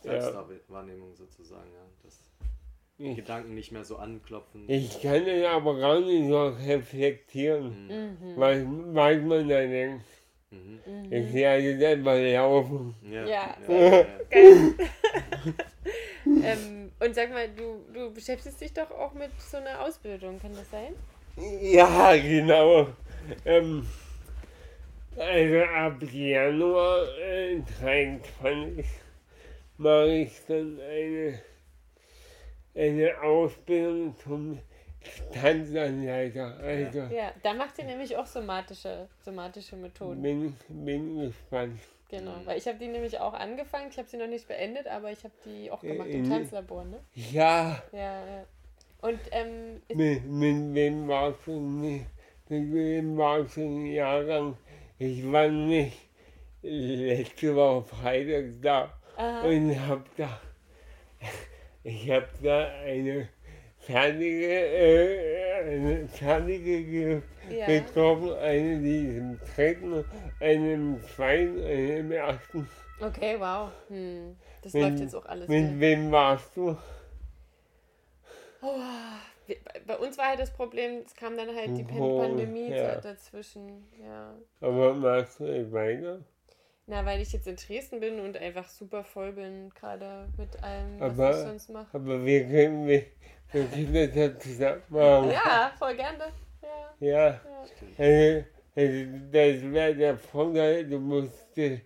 [0.03, 1.85] Selbstwahrnehmung sozusagen, ja.
[2.03, 2.23] Dass
[2.99, 4.65] Ich, Gedanken nicht mehr so anklopfen.
[4.69, 8.31] ich kann es aber gar nicht so reflektieren, Mhm.
[8.33, 8.37] Mhm.
[8.37, 8.59] was,
[8.95, 10.05] was man da denkt.
[10.51, 10.81] Mhm.
[11.13, 12.95] Ich sehe jetzt einfach laufen.
[13.03, 13.25] Ja.
[13.25, 13.57] Ja.
[13.69, 14.07] ja.
[14.29, 14.75] Geil.
[16.27, 20.53] ähm, und sag mal, du, du beschäftigst dich doch auch mit so einer Ausbildung, kann
[20.55, 20.95] das sein?
[21.37, 22.89] Ja, genau.
[23.45, 23.87] Ähm,
[25.17, 28.87] also ab Januar äh, 23
[29.77, 31.41] mache ich dann eine,
[32.75, 34.59] eine Ausbildung zum
[35.33, 36.57] Tanzanleiter.
[36.59, 40.21] Also Ja, da macht ihr nämlich auch somatische, somatische Methoden.
[40.23, 41.81] bin, bin gespannt.
[42.09, 45.13] Genau, weil ich habe die nämlich auch angefangen, ich habe sie noch nicht beendet, aber
[45.13, 46.99] ich habe die auch gemacht Äh, im in- Tanzlabor, ne?
[47.15, 48.45] Ja, Ja, ja.
[49.03, 52.07] Und ähm, mit, mit wem warst du nicht?
[52.49, 54.57] Mit wem warst du im Jahrgang?
[54.99, 55.97] Ich war nicht
[56.63, 58.93] letzte Woche Freitag da.
[59.17, 60.41] aha, und hab da,
[61.83, 63.29] ich hab da eine
[63.79, 67.67] fertige, äh, eine fertige ge ja.
[67.67, 70.05] getroffen, eine die ist im dritten,
[70.41, 72.69] eine im zweiten, eine im ersten.
[73.01, 73.71] Okay, wow.
[73.89, 74.37] Hm.
[74.63, 75.49] Das Mit- läuft jetzt auch alles.
[75.49, 75.81] Mit wieder.
[75.81, 76.77] wem warst du?
[78.63, 78.79] Oh,
[79.47, 82.95] wir- bei- uns war halt das Problem, es kam dann halt die Oh, Pandemie ja.
[82.97, 83.87] da- dazwischen.
[84.03, 84.35] Ja.
[84.61, 86.21] Aber machst du nicht weiter?
[86.87, 90.99] Na, weil ich jetzt in Dresden bin und einfach super voll bin, gerade mit allem,
[91.01, 91.89] was Aber- ich sonst mache.
[91.97, 93.05] Aber wir können, wir,
[93.53, 95.31] wir können das ja zusammen machen.
[95.31, 96.25] Ja, voll gerne.
[96.63, 97.41] Ja, Ja, ja.
[97.99, 98.45] also,
[98.77, 101.81] also das wäre der Vorteil, du musst, äh,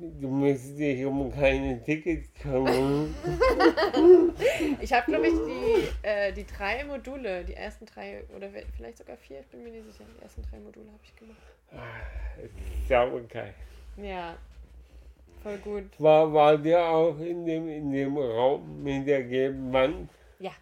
[0.00, 3.14] du musst dich um keine Tickets kümmern.
[4.80, 9.16] Ich habe, glaube ich, die, äh, die drei Module, die ersten drei oder vielleicht sogar
[9.16, 10.04] vier, ich bin mir nicht sicher.
[10.16, 11.36] Die ersten drei Module habe ich gemacht.
[12.88, 13.54] Saugeil.
[13.96, 14.36] Ja,
[15.42, 15.84] voll gut.
[15.98, 20.08] War, war der auch in dem, in dem Raum mit der gelben Wand?
[20.38, 20.52] Ja,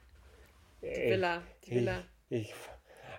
[0.83, 2.03] Die die Villa, die Villa.
[2.31, 2.55] Ich,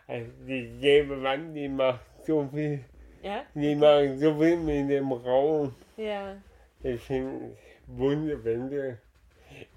[0.08, 2.84] also die gelbe Wand, die macht so viel,
[3.24, 3.44] Ja?
[3.54, 5.74] die macht so viel mit dem Raum.
[6.00, 6.42] Ja.
[6.82, 7.58] Ich finde,
[7.88, 9.00] bunte Wände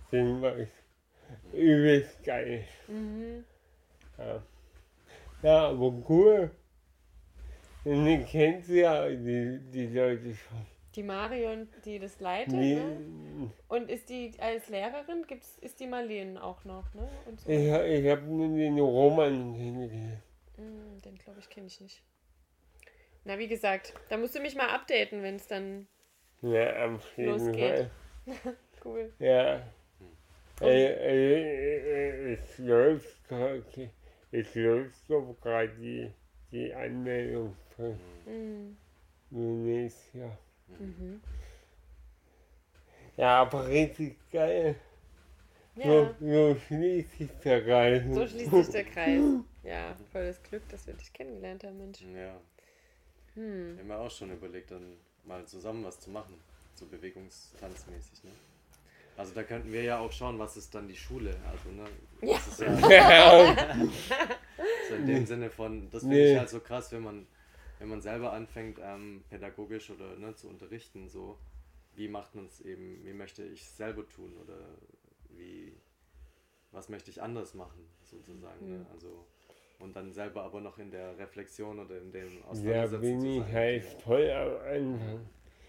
[0.09, 0.69] sind was
[1.53, 2.65] übelst geil.
[2.87, 3.45] Mhm.
[4.17, 4.43] Ja.
[5.43, 6.51] ja, aber cool.
[7.85, 10.65] Und ich kennst ja die, die Leute schon.
[10.95, 13.51] Die Marion, die das leitet, Die, ne?
[13.67, 17.09] Und ist die als Lehrerin, gibt's, ist die Marlene auch noch, ne?
[17.37, 17.51] So.
[17.51, 20.23] ich ich habe nur den Roman kennengelernt.
[20.57, 22.01] Mm, den glaube ich kenne ich nicht.
[23.25, 25.89] Na, wie gesagt, da musst du mich mal updaten, wenn es dann
[26.43, 27.59] Ja, am jeden Losgeht.
[27.59, 27.91] Fall.
[28.85, 29.13] cool.
[29.19, 29.63] Ja.
[30.61, 33.91] Äh, es läuft gerade,
[34.31, 36.13] es läuft so gerade die,
[36.51, 38.77] die Anmeldung für Mm,
[39.31, 40.39] nächstes Jahr.
[40.69, 41.21] Mhm.
[43.17, 44.75] Ja, aber richtig geil.
[45.77, 48.03] Ja, So, so schließt sich der Kreis.
[48.15, 49.23] so schließt sich der Kreis.
[49.65, 52.01] Ja, voll das Glück, dass wir dich kennengelernt haben, Mensch.
[52.03, 52.41] Ja,
[53.35, 53.77] Hm.
[53.77, 56.35] wir haben ja auch schon überlegt, dann mal zusammen was zu machen,
[56.75, 58.31] so bewegungstanzmäßig, ne?
[59.17, 61.85] Also da könnten wir ja auch schauen, was ist dann die Schule, also ne?
[62.23, 62.35] Ja.
[62.35, 63.77] Das ist ja Ja,
[64.89, 66.33] so in dem Sinne von, das finde Nee.
[66.33, 67.27] ich halt so krass, wenn man,
[67.79, 71.39] wenn man selber anfängt, ähm, pädagogisch oder ne, zu unterrichten, so,
[71.95, 74.59] wie macht man es eben, wie möchte ich es selber tun oder
[75.29, 75.77] wie,
[76.71, 78.79] was möchte ich anders machen, sozusagen, ne?
[78.79, 78.87] Mhm.
[78.95, 79.27] Also,
[79.83, 83.43] und dann selber aber noch in der Reflexion oder in dem Auseinandersetzen bin zu ich
[83.45, 83.53] sein.
[83.53, 85.21] halt voll am Anfang.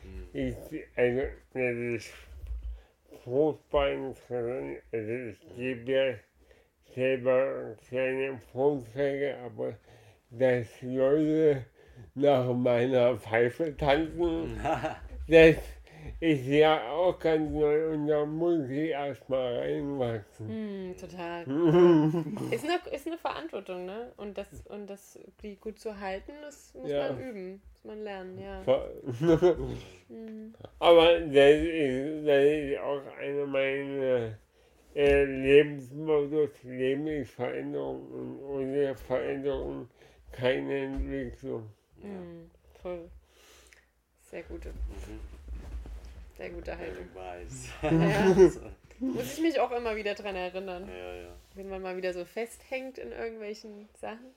[0.03, 0.27] Mhm.
[0.33, 0.55] Ich,
[0.95, 1.21] also,
[1.53, 2.13] das ist
[3.23, 6.13] Fußball drin, also ich gebe ja
[6.93, 9.77] selber kleine Vorträge, aber
[10.29, 11.65] dass Leute
[12.15, 14.59] nach meiner Pfeife tanzen,
[15.27, 15.55] das
[16.19, 20.47] ist ja auch ganz neu und da muss ich erstmal reinwachsen.
[20.47, 21.41] Hm, total.
[22.51, 24.11] Ist eine, ist eine Verantwortung, ne?
[24.17, 27.09] Und das, und das die gut zu halten, das muss Ja.
[27.11, 28.61] man üben, muss man lernen, ja.
[30.09, 30.53] Mhm.
[30.79, 34.37] Aber das ist, das ist auch eine meiner
[34.95, 39.89] äh, Lebensmottos, Lebensveränderung und ohne Veränderung
[40.31, 41.69] keine Entwicklung.
[42.01, 42.09] Ja.
[42.09, 42.51] Mhm.
[42.81, 43.09] Voll.
[44.21, 44.69] Sehr gute.
[44.69, 45.42] Mhm.
[46.43, 47.05] Sehr gute Haltung.
[47.07, 48.59] Ich weiß.
[48.99, 49.07] Ja.
[49.07, 50.87] Muss ich mich auch immer wieder dran erinnern.
[50.87, 51.35] ja, ja.
[51.55, 54.33] Wenn man mal wieder so festhängt in irgendwelchen Sachen.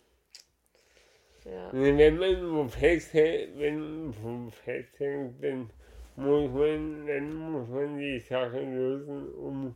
[1.44, 1.68] Ja.
[1.72, 5.70] Wenn man wo festhält, wenn man wo festhängt, dann
[6.16, 9.74] muss man, dann muss man die Sache lösen, um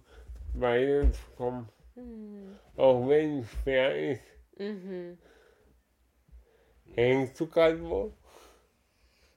[0.55, 1.69] weiterzukommen.
[1.95, 2.57] Hm.
[2.77, 4.23] Auch wenn es schwer ist.
[4.57, 5.19] Mhm.
[6.95, 8.13] Hängst du gerade wo?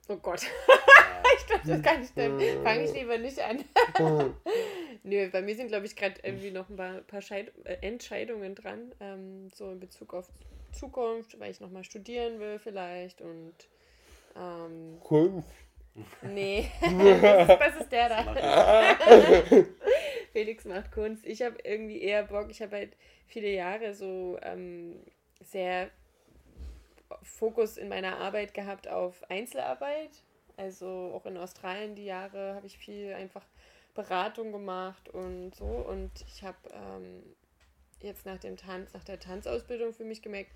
[0.08, 0.42] Oh Gott.
[1.38, 2.40] ich glaube, das kann ich dann.
[2.64, 3.64] Fange ich lieber nicht an.
[5.04, 8.56] Nö, bei mir sind, glaube ich, gerade irgendwie noch ein paar, paar Scheid äh, Entscheidungen
[8.56, 8.92] dran.
[9.00, 10.28] Ähm, so in Bezug auf
[10.72, 13.22] Zukunft, weil ich nochmal studieren will, vielleicht.
[13.22, 13.54] Und.
[14.36, 15.48] Ähm, Kunst.
[16.24, 18.96] nee, das, ist- das ist der da.
[20.32, 21.26] Felix macht Kunst.
[21.26, 22.48] Ich habe irgendwie eher Bock.
[22.50, 22.94] Ich habe halt
[23.28, 24.96] viele Jahre so ähm,
[25.44, 25.90] sehr
[27.22, 30.10] Fokus in meiner Arbeit gehabt auf Einzelarbeit.
[30.58, 33.46] Also auch in Australien die Jahre habe ich viel einfach
[33.94, 35.66] Beratung gemacht und so.
[35.66, 37.24] Und ich habe ähm,
[38.02, 40.52] jetzt nach dem Tanz, nach der Tanzausbildung für mich gemerkt,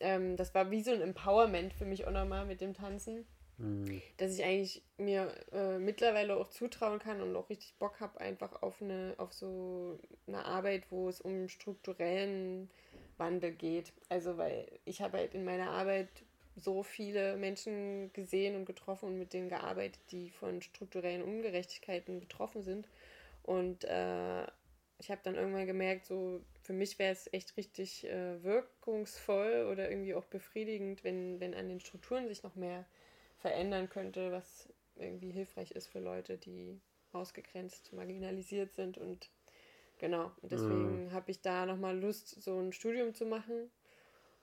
[0.00, 3.26] ähm, das war wie so ein Empowerment für mich auch nochmal mit dem Tanzen
[3.58, 4.02] Hm.
[4.18, 8.60] dass ich eigentlich mir äh, mittlerweile auch zutrauen kann und auch richtig Bock habe einfach
[8.62, 12.68] auf eine auf so eine Arbeit, wo es um strukturellen
[13.16, 13.94] Wandel geht.
[14.10, 16.08] Also weil ich habe halt in meiner Arbeit
[16.56, 22.62] so viele Menschen gesehen und getroffen und mit denen gearbeitet, die von strukturellen Ungerechtigkeiten betroffen
[22.62, 22.88] sind.
[23.42, 24.44] Und äh,
[24.98, 29.90] ich habe dann irgendwann gemerkt, so für mich wäre es echt richtig äh, wirkungsvoll oder
[29.90, 32.86] irgendwie auch befriedigend, wenn, wenn an den Strukturen sich noch mehr
[33.38, 36.80] verändern könnte, was irgendwie hilfreich ist für Leute, die
[37.12, 39.30] ausgegrenzt, marginalisiert sind und
[39.98, 40.32] genau.
[40.40, 43.70] Und deswegen habe ich da nochmal Lust, so ein Studium zu machen.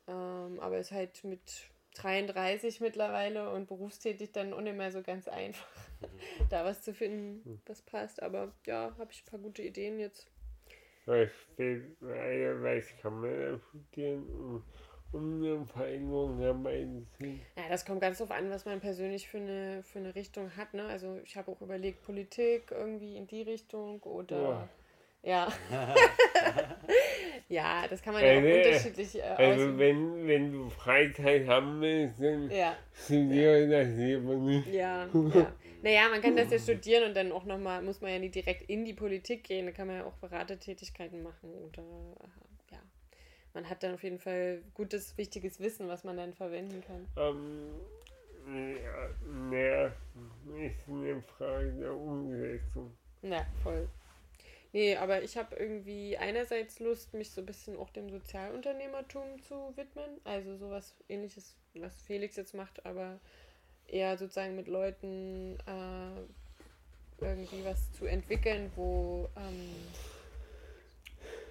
[0.07, 5.01] Ähm, aber es ist halt mit 33 mittlerweile und berufstätig dann auch nicht mehr so
[5.01, 5.67] ganz einfach,
[6.49, 8.21] da was zu finden, was passt.
[8.21, 10.27] Aber ja, habe ich ein paar gute Ideen jetzt.
[11.05, 14.63] Was steht, was kann man da studieren, um,
[15.11, 17.41] um eine Veränderung herbeizuführen?
[17.57, 20.73] Ja, das kommt ganz drauf an, was man persönlich für eine, für eine Richtung hat.
[20.73, 20.85] Ne?
[20.85, 24.69] Also ich habe auch überlegt, Politik irgendwie in die Richtung oder ja.
[27.49, 32.21] ja, das kann man ja auch unterschiedlich äh, Also wenn, wenn du Freizeit haben willst,
[32.21, 34.67] dann Ja, studiere das lieber nicht.
[34.67, 35.53] ja, ja.
[35.81, 38.69] Naja, man kann das ja studieren und dann auch nochmal, muss man ja nicht direkt
[38.69, 41.83] in die Politik gehen, da kann man ja auch Beratertätigkeiten machen oder
[42.71, 42.79] ja.
[43.53, 47.05] Man hat dann auf jeden Fall gutes, wichtiges Wissen, was man dann verwenden kann.
[47.17, 47.69] Ähm,
[48.81, 49.85] ja, ja,
[50.65, 52.95] ist eine Frage der Umsetzung.
[53.21, 53.87] Ja, voll.
[54.73, 59.71] Nee, aber ich habe irgendwie einerseits Lust, mich so ein bisschen auch dem Sozialunternehmertum zu
[59.77, 60.19] widmen.
[60.23, 63.19] Also sowas ähnliches, was Felix jetzt macht, aber
[63.87, 69.69] eher sozusagen mit Leuten äh, irgendwie was zu entwickeln, wo ähm,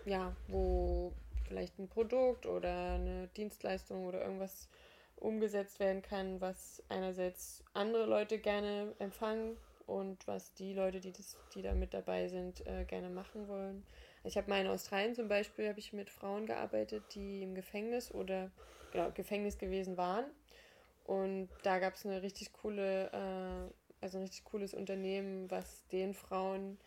[0.04, 1.12] ja, wo
[1.46, 4.68] vielleicht ein Produkt oder eine Dienstleistung oder irgendwas
[5.14, 9.56] umgesetzt werden kann, was einerseits andere Leute gerne empfangen
[9.92, 13.84] und was die Leute, die, das, die da mit dabei sind, äh, gerne machen wollen.
[14.24, 18.10] Ich habe mal in Australien zum Beispiel, habe ich mit Frauen gearbeitet, die im Gefängnis
[18.10, 18.50] oder
[18.92, 20.24] genau, Gefängnis gewesen waren.
[21.04, 26.14] Und da gab es eine richtig coole, äh, also ein richtig cooles Unternehmen, was den
[26.14, 26.78] Frauen,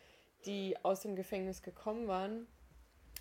[0.45, 2.47] die aus dem Gefängnis gekommen waren,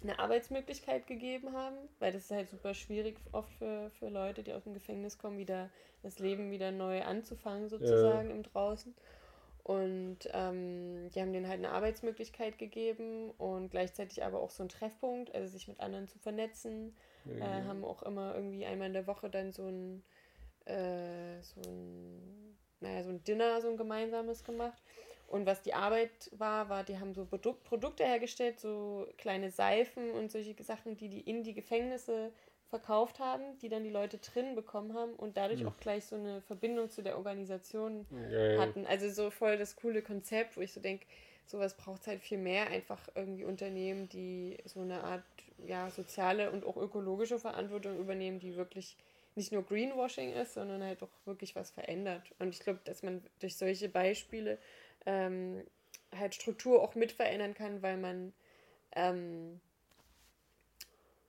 [0.02, 4.52] eine Arbeitsmöglichkeit gegeben haben, weil das ist halt super schwierig oft für, für Leute, die
[4.52, 5.70] aus dem Gefängnis kommen, wieder
[6.02, 8.94] das Leben wieder neu anzufangen, sozusagen im Draußen.
[9.64, 14.68] Und ähm, die haben denen halt eine Arbeitsmöglichkeit gegeben und gleichzeitig aber auch so einen
[14.68, 16.94] Treffpunkt, also sich mit anderen zu vernetzen.
[17.26, 20.04] Äh, haben auch immer irgendwie einmal in der Woche dann so ein,
[20.66, 24.82] äh, so ein, naja, so ein Dinner, so ein gemeinsames gemacht.
[25.28, 30.10] Und was die Arbeit war, war, die haben so Produ Produkte hergestellt, so kleine Seifen
[30.10, 32.32] und solche Sachen, die die in die Gefängnisse
[32.68, 36.40] verkauft haben, die dann die Leute drin bekommen haben und dadurch auch gleich so eine
[36.42, 38.58] Verbindung zu der Organisation Geil.
[38.58, 38.86] hatten.
[38.86, 41.06] Also so voll das coole Konzept, wo ich so denke,
[41.46, 45.22] sowas braucht es halt viel mehr, einfach irgendwie Unternehmen, die so eine Art
[45.66, 48.96] ja, soziale und auch ökologische Verantwortung übernehmen, die wirklich
[49.36, 52.22] nicht nur Greenwashing ist, sondern halt auch wirklich was verändert.
[52.38, 54.58] Und ich glaube, dass man durch solche Beispiele
[55.06, 55.62] ähm,
[56.16, 58.32] halt Struktur auch mit verändern kann, weil man
[58.92, 59.60] ähm,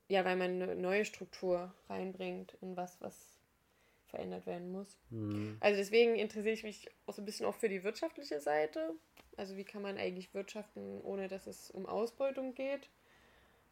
[0.07, 3.37] ja, weil man eine neue Struktur reinbringt in was, was
[4.07, 4.97] verändert werden muss.
[5.09, 5.57] Hm.
[5.59, 8.93] Also deswegen interessiere ich mich auch so ein bisschen auch für die wirtschaftliche Seite.
[9.37, 12.89] Also wie kann man eigentlich wirtschaften, ohne dass es um Ausbeutung geht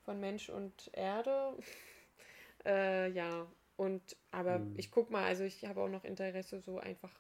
[0.06, 1.58] von Mensch und Erde.
[2.66, 4.74] äh, ja, und aber Mhm.
[4.78, 7.12] ich guck mal, also ich habe auch noch Interesse so einfach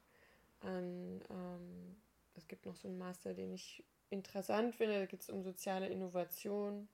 [0.61, 1.95] an ähm,
[2.36, 4.99] es gibt noch so einen Master, den ich interessant finde.
[4.99, 6.88] Da geht es um soziale Innovation.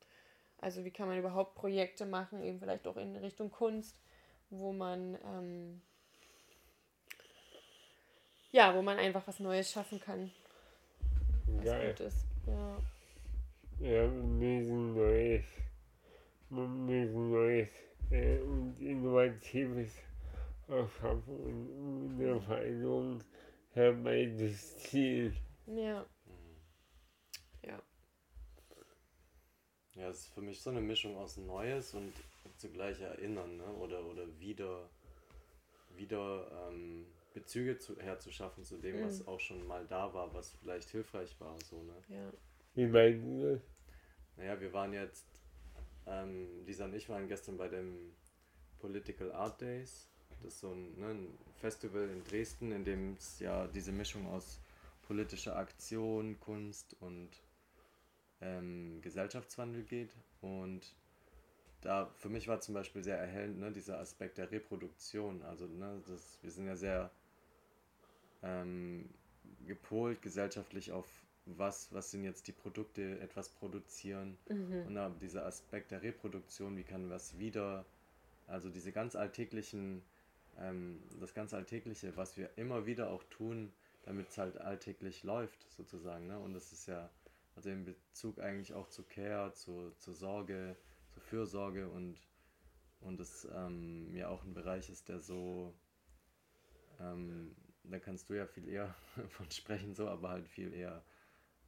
[0.61, 3.97] Also wie kann man überhaupt Projekte machen, eben vielleicht auch in Richtung Kunst,
[4.49, 5.81] wo man ähm,
[8.51, 10.31] ja, wo man einfach was Neues schaffen kann.
[11.47, 11.89] Was Geil.
[11.89, 12.25] gut ist.
[12.47, 12.77] Ja.
[13.79, 15.45] Ja, wir müssen Neues,
[16.49, 17.69] wir müssen Neues
[18.11, 19.93] äh, und Innovatives
[20.67, 23.23] erschaffen und eine Veränderung
[23.71, 25.35] herbeizuziehen.
[25.67, 26.05] Ja.
[29.95, 32.13] Ja, es ist für mich so eine Mischung aus Neues und
[32.57, 33.65] zugleich Erinnern, ne?
[33.65, 34.89] Oder, oder wieder,
[35.95, 40.89] wieder ähm, Bezüge zu, herzuschaffen zu dem, was auch schon mal da war, was vielleicht
[40.89, 41.55] hilfreich war.
[41.65, 41.93] So, ne?
[42.09, 42.31] Ja.
[42.75, 43.61] Wie meinst du das?
[44.37, 45.25] Naja, wir waren jetzt,
[46.05, 48.13] ähm, Lisa und ich waren gestern bei dem
[48.79, 50.09] Political Art Days.
[50.29, 54.27] Das ist so ein, ne, ein Festival in Dresden, in dem es ja diese Mischung
[54.27, 54.59] aus
[55.01, 57.29] politischer Aktion, Kunst und
[58.41, 60.15] ähm, Gesellschaftswandel geht.
[60.41, 60.95] Und
[61.81, 65.41] da für mich war zum Beispiel sehr erhellend ne, dieser Aspekt der Reproduktion.
[65.43, 67.11] Also ne, das, wir sind ja sehr
[68.43, 69.09] ähm,
[69.65, 71.07] gepolt gesellschaftlich auf
[71.45, 74.37] was, was sind jetzt die Produkte, etwas produzieren.
[74.87, 77.85] Und dann dieser Aspekt der Reproduktion, wie kann was wieder,
[78.47, 80.03] also diese ganz alltäglichen,
[80.59, 83.71] ähm, das ganz Alltägliche, was wir immer wieder auch tun,
[84.03, 86.27] damit es halt alltäglich läuft, sozusagen.
[86.27, 86.37] Ne?
[86.39, 87.09] Und das ist ja,
[87.59, 90.77] also in Bezug eigentlich auch zu Care, zu, zur Sorge,
[91.09, 92.17] zur Fürsorge und,
[93.01, 95.77] und das ähm, ja auch ein Bereich ist, der so,
[97.01, 97.53] ähm,
[97.83, 98.95] da kannst du ja viel eher
[99.27, 101.03] von sprechen, so, aber halt viel eher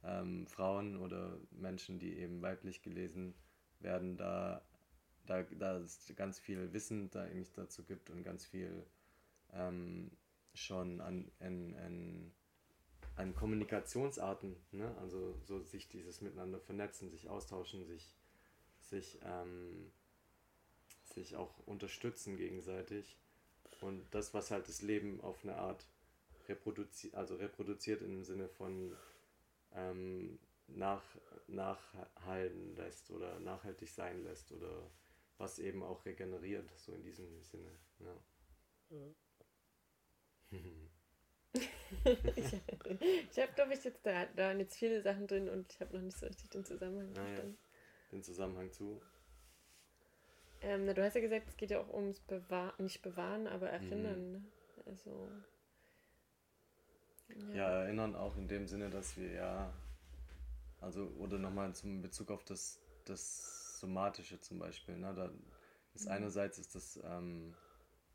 [0.02, 3.34] ähm, Frauen oder Menschen, die eben weiblich gelesen
[3.80, 4.64] werden, da,
[5.26, 8.86] da, da es ganz viel Wissen da eigentlich dazu gibt und ganz viel
[9.52, 10.10] ähm,
[10.54, 12.32] schon an, an, an,
[13.16, 14.96] an Kommunikationsarten, ne?
[14.98, 18.14] also so sich dieses miteinander vernetzen, sich austauschen, sich,
[18.80, 19.92] sich, ähm,
[21.04, 23.16] sich auch unterstützen gegenseitig
[23.80, 25.86] und das, was halt das Leben auf eine Art
[26.48, 28.96] reproduziert, also reproduziert im Sinne von
[29.74, 30.38] ähm,
[30.68, 31.02] nach,
[31.48, 34.90] nachhalten lässt oder nachhaltig sein lässt oder
[35.38, 37.70] was eben auch regeneriert, so in diesem Sinne.
[37.98, 38.16] Ja.
[42.36, 42.52] ich
[43.30, 45.94] ich habe, glaube ich, jetzt da, da waren jetzt viele Sachen drin und ich habe
[45.96, 47.24] noch nicht so richtig den Zusammenhang Ah, ja.
[47.26, 47.58] verstanden.
[48.10, 49.00] Den Zusammenhang zu.
[50.62, 53.68] Ähm, na, du hast ja gesagt, es geht ja auch ums Bewahren, nicht Bewahren, aber
[53.70, 54.32] Erinnern.
[54.32, 54.44] Ne?
[54.86, 55.28] Also.
[57.54, 59.72] Ja, erinnern auch in dem Sinne, dass wir ja,
[60.80, 65.14] also, oder nochmal zum Bezug auf das, das Somatische zum Beispiel, ne?
[65.14, 65.30] Da
[65.94, 67.54] ist einerseits ist das ähm,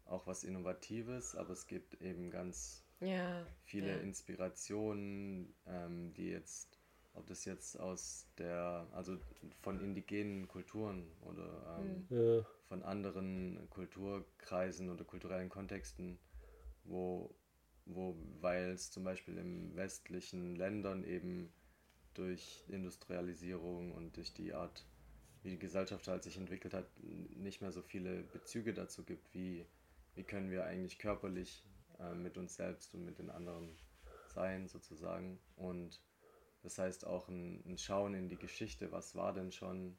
[0.05, 3.45] auch was Innovatives, aber es gibt eben ganz Ja.
[3.63, 3.97] viele ja.
[4.01, 6.79] Inspirationen, ähm, die jetzt,
[7.13, 9.17] ob das jetzt aus der, also
[9.61, 16.19] von indigenen Kulturen oder ähm, Ja, von anderen Kulturkreisen oder kulturellen Kontexten,
[16.83, 17.35] wo,
[17.85, 21.53] wo weil es zum Beispiel in westlichen Ländern eben
[22.13, 24.87] durch Industrialisierung und durch die Art,
[25.43, 29.65] wie die Gesellschaft halt sich entwickelt hat, nicht mehr so viele Bezüge dazu gibt, wie,
[30.15, 31.65] wie können wir eigentlich körperlich
[31.99, 33.77] äh, mit uns selbst und mit den anderen
[34.27, 35.39] sein, sozusagen.
[35.55, 36.01] Und
[36.63, 39.97] das heißt auch ein, ein Schauen in die Geschichte, was war denn schon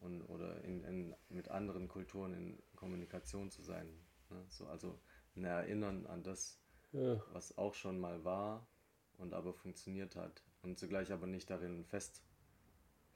[0.00, 3.88] und, oder in, in, mit anderen Kulturen in Kommunikation zu sein.
[4.30, 4.44] Ne?
[4.48, 5.00] So, also
[5.36, 6.60] ein Erinnern an das,
[6.92, 8.66] ja, was auch schon mal war
[9.16, 10.42] und aber funktioniert hat.
[10.62, 12.22] Und zugleich aber nicht darin fest,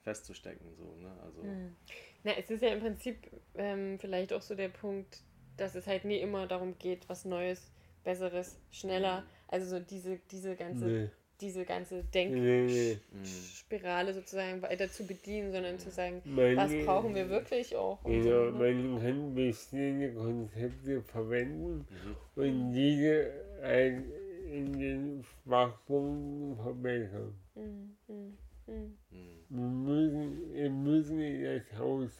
[0.01, 0.75] festzustecken.
[0.75, 1.19] So, ne?
[1.21, 1.75] Also, Hm.
[2.23, 5.23] Na, es ist ja im Prinzip ähm, vielleicht auch so der Punkt,
[5.57, 7.72] dass es halt nie immer darum geht, was Neues,
[8.03, 11.09] Besseres, schneller, also so diese, diese ganze, nee,
[11.41, 12.97] diese ganze nee, nee.
[13.13, 18.03] Denkspirale mm, sozusagen weiter zu bedienen, sondern zu sagen, Meine- was brauchen wir wirklich auch.
[18.03, 18.73] Und Genau, so, ne?
[18.73, 23.31] man kann bestehende Konzepte verwenden mhm, und diese
[23.61, 24.05] ein,
[24.51, 27.33] in den Schwachpunkten verbessern.
[27.55, 28.97] Hm, hm, hm.
[29.09, 29.33] mm.
[29.49, 32.11] Wir müssen, wir müssen das Haus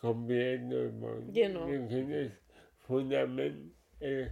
[0.00, 1.32] komplett neu bauen.
[1.32, 1.68] Genau.
[1.68, 2.32] Wir können das
[2.86, 4.26] Fundament, äh,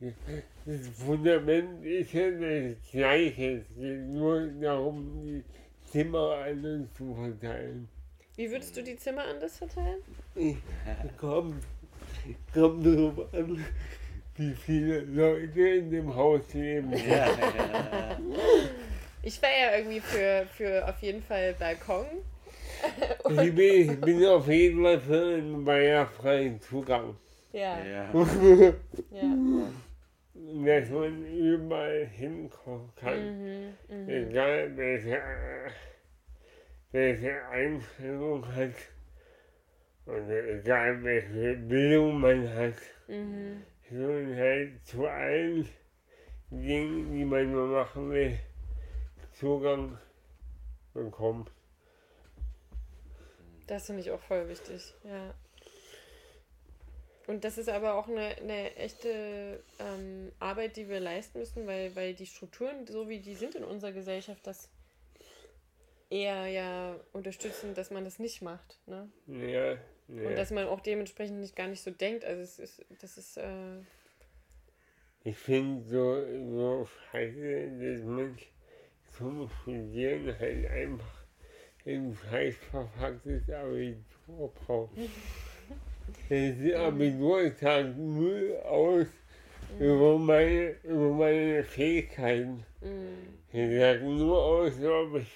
[0.00, 3.58] das Fundament ist ja das gleiche.
[3.58, 5.44] Es geht nur darum, die
[5.90, 7.88] Zimmer anders zu verteilen.
[8.36, 10.00] Wie würdest du die Zimmer anders verteilen?
[11.18, 11.62] Kommt,
[12.54, 13.64] kommt drauf an,
[14.36, 16.92] wie viele Leute in dem Haus leben.
[16.92, 18.18] Ja, ja,
[19.22, 22.06] Ich wäre ja irgendwie für, für auf jeden Fall Balkon.
[23.28, 27.16] Ich bin, ich bin auf jeden Fall für einen barrierefreien Zugang.
[27.52, 28.04] Ja, ja,
[29.10, 29.36] ja.
[30.64, 33.18] Dass man überall hinkommen kann.
[33.18, 34.08] Mhm, mhm.
[34.08, 35.20] Egal welche,
[36.92, 38.74] welche Einstellung hat
[40.06, 42.74] oder egal welche Bildung man hat.
[43.08, 43.62] Mhm.
[43.90, 45.68] sondern halt zu allen
[46.50, 48.38] Dingen, die man nur machen will,
[49.32, 49.98] Zugang
[50.94, 51.46] bekommen.
[53.66, 55.34] Das finde ich auch voll wichtig, ja.
[57.30, 61.94] Und das ist aber auch eine, eine echte ähm, Arbeit, die wir leisten müssen, weil,
[61.94, 64.68] weil die Strukturen, so wie die sind in unserer Gesellschaft, das
[66.10, 68.80] eher ja unterstützen, dass man das nicht macht.
[68.86, 69.08] Ne?
[69.28, 69.76] Ja,
[70.08, 70.34] Und ja.
[70.34, 72.24] dass man auch dementsprechend nicht gar nicht so denkt.
[72.24, 73.78] Also es ist, das ist, äh,
[75.22, 78.36] Ich finde so, so scheiße, dass man
[79.16, 81.24] zum Studieren halt einfach
[81.86, 84.98] ein scheiß verpacktes Abitur braucht.
[84.98, 85.06] Das
[86.76, 89.06] Abitur sagt null aus
[89.78, 92.64] über meine, über meine Fähigkeiten.
[92.80, 92.88] mh,
[93.52, 95.28] Ich sage nur aus, ob ich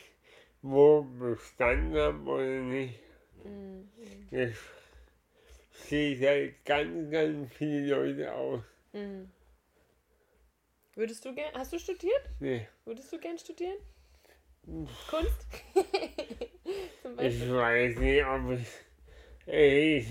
[0.63, 2.99] wo bestanden habe oder nicht.
[3.45, 3.83] mh,
[4.31, 4.55] Das
[5.85, 8.61] steht halt ganz, ganz viele Leute aus.
[8.93, 9.27] mh.
[10.97, 12.23] Würdest du gern, hast du studiert?
[12.39, 13.77] Nee, Würdest du gern studieren?
[15.11, 15.47] Kunst?
[17.21, 18.67] Ich weiß nicht, ob ich.
[19.47, 20.09] Ich,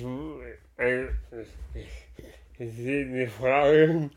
[2.60, 4.12] das ist eine Frage.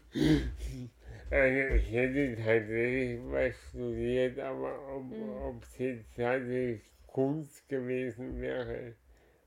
[1.30, 5.60] Also ich hätte tatsächlich was studiert, aber ob Mhm.
[5.62, 8.94] es jetzt tatsächlich Kunst gewesen wäre,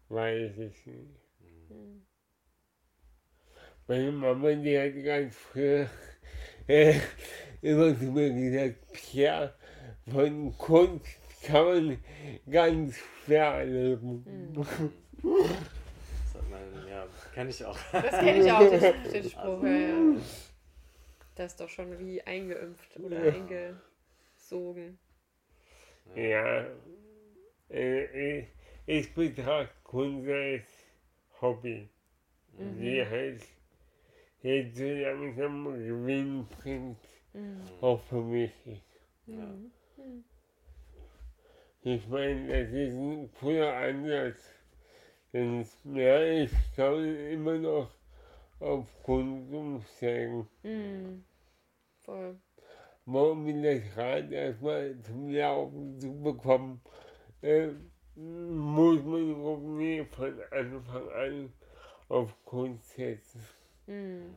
[0.09, 1.69] weiß ich nicht.
[1.69, 2.01] Mhm.
[3.87, 5.87] Meine Mama, die hat ganz früher
[6.67, 6.95] äh,
[7.61, 9.53] immer zu mir gesagt, Pierre,
[10.11, 11.05] von Kunst
[11.43, 11.97] kann man
[12.49, 14.25] ganz schwer leben.
[14.25, 14.91] Mhm.
[15.23, 17.77] Man, ja, kenne ich auch.
[17.91, 19.63] Das kenne ich auch, den, den Spruch.
[19.63, 20.21] Ja, ja.
[21.35, 23.31] Das ist doch schon wie eingeimpft oder Ja.
[23.33, 24.97] eingesogen.
[26.15, 26.65] Ja,
[27.69, 28.47] äh, ich,
[28.85, 30.67] ich betrachte Kunst als
[31.41, 31.89] Hobby,
[32.57, 32.79] Mhm.
[32.79, 33.43] die halt
[34.41, 36.97] jetzt so langsam Gewinn bringt,
[37.33, 37.61] Mhm.
[37.81, 38.51] auch für mich.
[39.27, 39.35] Ja.
[39.35, 39.71] Mhm.
[41.83, 44.58] Ich meine, das ist ein cooler Ansatz.
[45.33, 47.89] Denn ja, ich kann immer noch
[48.59, 50.47] auf Kunst umsteigen.
[50.63, 51.23] Mhm.
[52.01, 52.39] Voll.
[53.05, 56.81] Morgen das Rad erstmal zum Laufen zu bekommen,
[57.41, 57.69] äh,
[58.15, 61.53] muss man auch nie von Anfang an
[62.09, 63.41] auf Kunst setzen.
[63.87, 64.35] Mhm.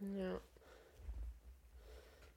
[0.00, 0.40] Ja.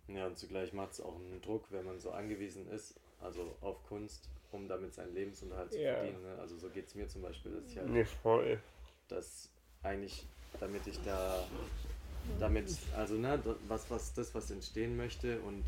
[0.07, 3.83] Ja, und zugleich macht es auch einen Druck, wenn man so angewiesen ist, also auf
[3.83, 5.95] Kunst, um damit seinen Lebensunterhalt zu Ja.
[5.95, 6.21] verdienen.
[6.23, 6.37] Ne?
[6.39, 8.59] Also so geht es mir zum Beispiel, dass ich halt Nicht voll.
[9.07, 9.49] dass
[9.83, 10.25] eigentlich,
[10.59, 11.43] damit ich da,
[12.39, 15.63] damit, also ne, was, was, das, was entstehen möchte und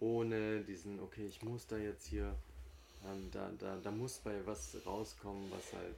[0.00, 2.34] ohne diesen, okay, ich muss da jetzt hier,
[3.06, 5.96] ähm, da, da, da muss bei was rauskommen, was halt,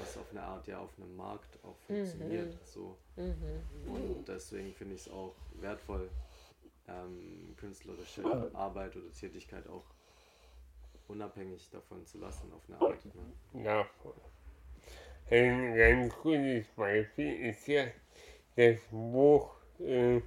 [0.00, 2.96] was auf eine Art ja auf einem Markt auch funktioniert, so.
[3.16, 3.92] Mhm.
[3.92, 6.10] Und deswegen finde ich es auch wertvoll,
[6.88, 8.22] ähm, künstlerische
[8.54, 9.84] Arbeit oder Tätigkeit auch
[11.08, 13.04] unabhängig davon zu lassen auf eine Art.
[13.04, 13.64] Ne?
[13.64, 14.14] Ja, voll.
[15.30, 17.84] Ein ganz gutes Beispiel ist ja
[18.56, 19.50] das Buch,
[19.80, 20.20] äh,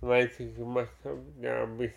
[0.00, 1.22] was ich gemacht habe.
[1.40, 1.92] Da habe ich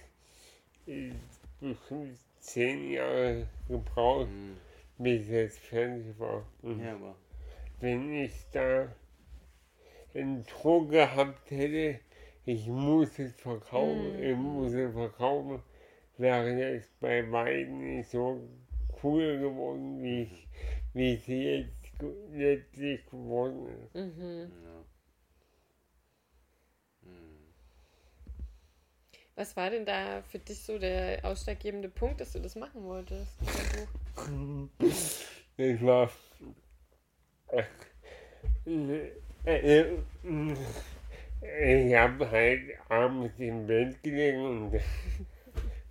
[0.88, 1.13] äh,
[1.59, 4.57] bestimmt zehn Jahre gebraucht, Mhm.
[4.97, 6.45] bis es fertig war.
[6.61, 7.15] Und Ja, aber
[7.79, 8.93] wenn ich da
[10.13, 11.99] einen Druck gehabt hätte,
[12.45, 14.23] ich muss es verkaufen, Mhm.
[14.23, 15.61] ich muss es verkaufen,
[16.22, 18.47] wäre es bei beiden nicht so
[19.03, 20.47] cool geworden, wie, ich,
[20.93, 21.72] wie es jetzt
[22.32, 23.95] letztlich geworden ist.
[23.95, 24.51] Mhm.
[24.63, 24.86] ja.
[27.01, 27.41] Mhm.
[29.36, 33.32] Was war denn da für dich so der ausschlaggebende Punkt, dass du das machen wolltest?
[35.57, 36.11] Das war.
[41.43, 44.82] Ich habe halt abends im Bett gelegen und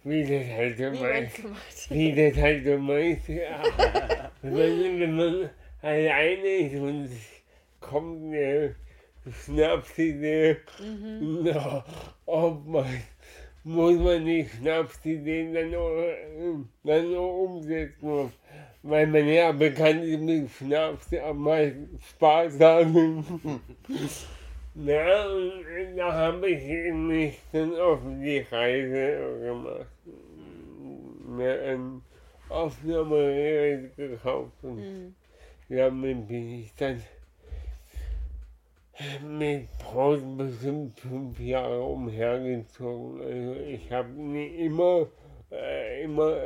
[0.05, 1.91] wie das halt so gemacht?
[1.91, 3.63] wie das halt so meist, ja,
[4.43, 5.51] wenn, man, wenn man
[5.83, 7.11] alleine ist und
[7.81, 8.75] kommt eine
[9.45, 10.57] Schnapsidee,
[11.21, 11.85] na,
[12.27, 12.87] ob man,
[13.65, 16.15] muss man die Schnapsideen dann auch,
[16.85, 18.33] dann auch umsetzen,
[18.83, 23.61] weil man ja bekannt ist mit Schnaps am meisten Spaß haben.
[24.75, 29.87] Ja, und da habe ich mich dann auf die Reise gemacht.
[31.27, 32.03] Mir ein
[32.49, 35.15] Aufnahmegerät gekauft und Mhm.
[35.69, 37.03] damit bin ich dann
[39.27, 43.23] mit Pausen bestimmt fünf Jahre umhergezogen.
[43.23, 45.07] Also ich habe nie immer,
[45.51, 46.37] äh, immer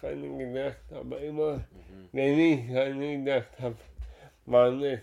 [0.00, 2.08] dran gedacht, aber immer, Mhm.
[2.12, 3.76] wenn ich dran gedacht habe,
[4.46, 5.00] waren es,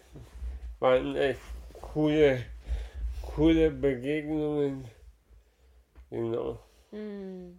[0.80, 1.38] waren es
[1.82, 2.44] coole,
[3.40, 4.86] coole Begegnungen.
[6.10, 6.60] Genau.
[6.92, 7.58] Hm.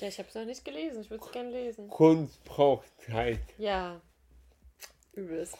[0.00, 1.02] Ja, ich habe es noch nicht gelesen.
[1.02, 1.88] Ich würde es gerne lesen.
[1.88, 3.38] Kunst braucht Zeit.
[3.56, 4.00] Ja.
[5.12, 5.56] Übelst.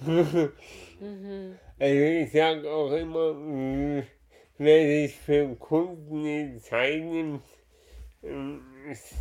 [0.00, 0.52] Mhm.
[1.78, 4.04] Also ich sage auch immer, mh,
[4.56, 7.42] wer sich für Kunst nie Zeit nimmt,
[8.22, 9.14] ähm, ist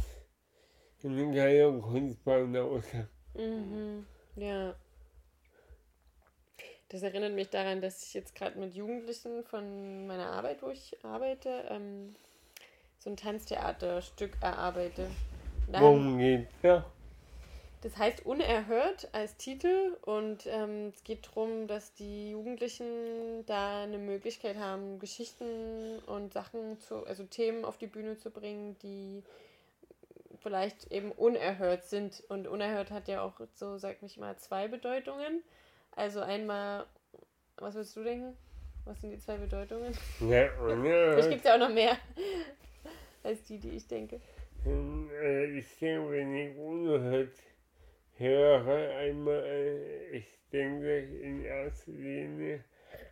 [1.03, 3.09] ein geiler Kunstbanause.
[3.33, 4.05] Mhm.
[4.35, 4.75] Ja.
[6.91, 10.97] Das erinnert mich daran, dass ich jetzt gerade mit Jugendlichen von meiner Arbeit, wo ich
[11.03, 12.13] arbeite, ähm,
[12.99, 15.07] so ein Tanztheaterstück erarbeite.
[15.71, 16.85] Worum geht's da?
[17.79, 23.97] Das heißt Unerhört als Titel und ähm, es geht darum, dass die Jugendlichen da eine
[23.97, 29.23] Möglichkeit haben, Geschichten und Sachen zu, also Themen auf die Bühne zu bringen, die
[30.43, 32.21] vielleicht eben unerhört sind.
[32.27, 35.41] Und unerhört hat ja auch so, sag mich mal, zwei Bedeutungen.
[35.95, 36.85] Also einmal,
[37.57, 38.37] was würdest du denken?
[38.85, 39.93] Was sind die zwei Bedeutungen?
[40.21, 41.97] Ja, Vielleicht gibt es ja auch noch mehr
[43.23, 44.19] als die, die ich denke.
[44.65, 47.33] Äh, Ich denke, wenn ich unerhört
[48.17, 52.63] höre, einmal, äh, ich denke in erster Linie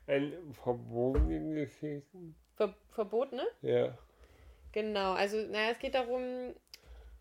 [0.07, 2.36] an verbotene Geschichten.
[2.55, 3.47] Ver Verbot, ne?
[3.61, 3.97] Ja.
[4.71, 6.53] Genau, also naja, es geht darum,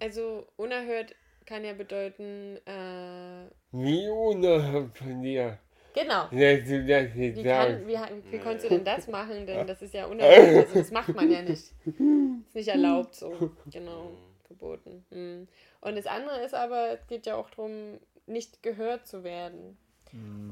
[0.01, 1.15] also unerhört
[1.49, 5.59] kann ja bedeuten, äh, Wie unerhört von dir,
[5.95, 6.27] genau.
[6.31, 9.47] Wie, kann, wie, wie konntest du denn das machen?
[9.47, 10.67] Denn das ist ja unerhört.
[10.69, 11.73] Also das macht man ja nicht.
[11.85, 13.51] Ist nicht erlaubt so.
[13.73, 14.11] Genau,
[14.47, 15.05] verboten.
[15.11, 15.49] Hm.
[15.81, 19.79] Und das andere ist aber, es geht ja auch darum, nicht gehört zu werden.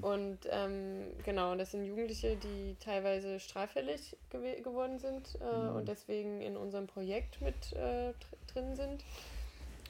[0.03, 5.89] Und ähm, genau, und das sind Jugendliche, die teilweise straffällig gew geworden sind äh, und
[5.89, 9.03] deswegen in unserem Projekt mit äh, dr drin sind.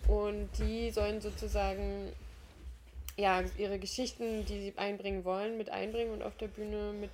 [0.09, 2.13] Und die sollen sozusagen
[3.17, 7.11] ja, ihre Geschichten, die sie einbringen wollen, mit einbringen und auf der Bühne mit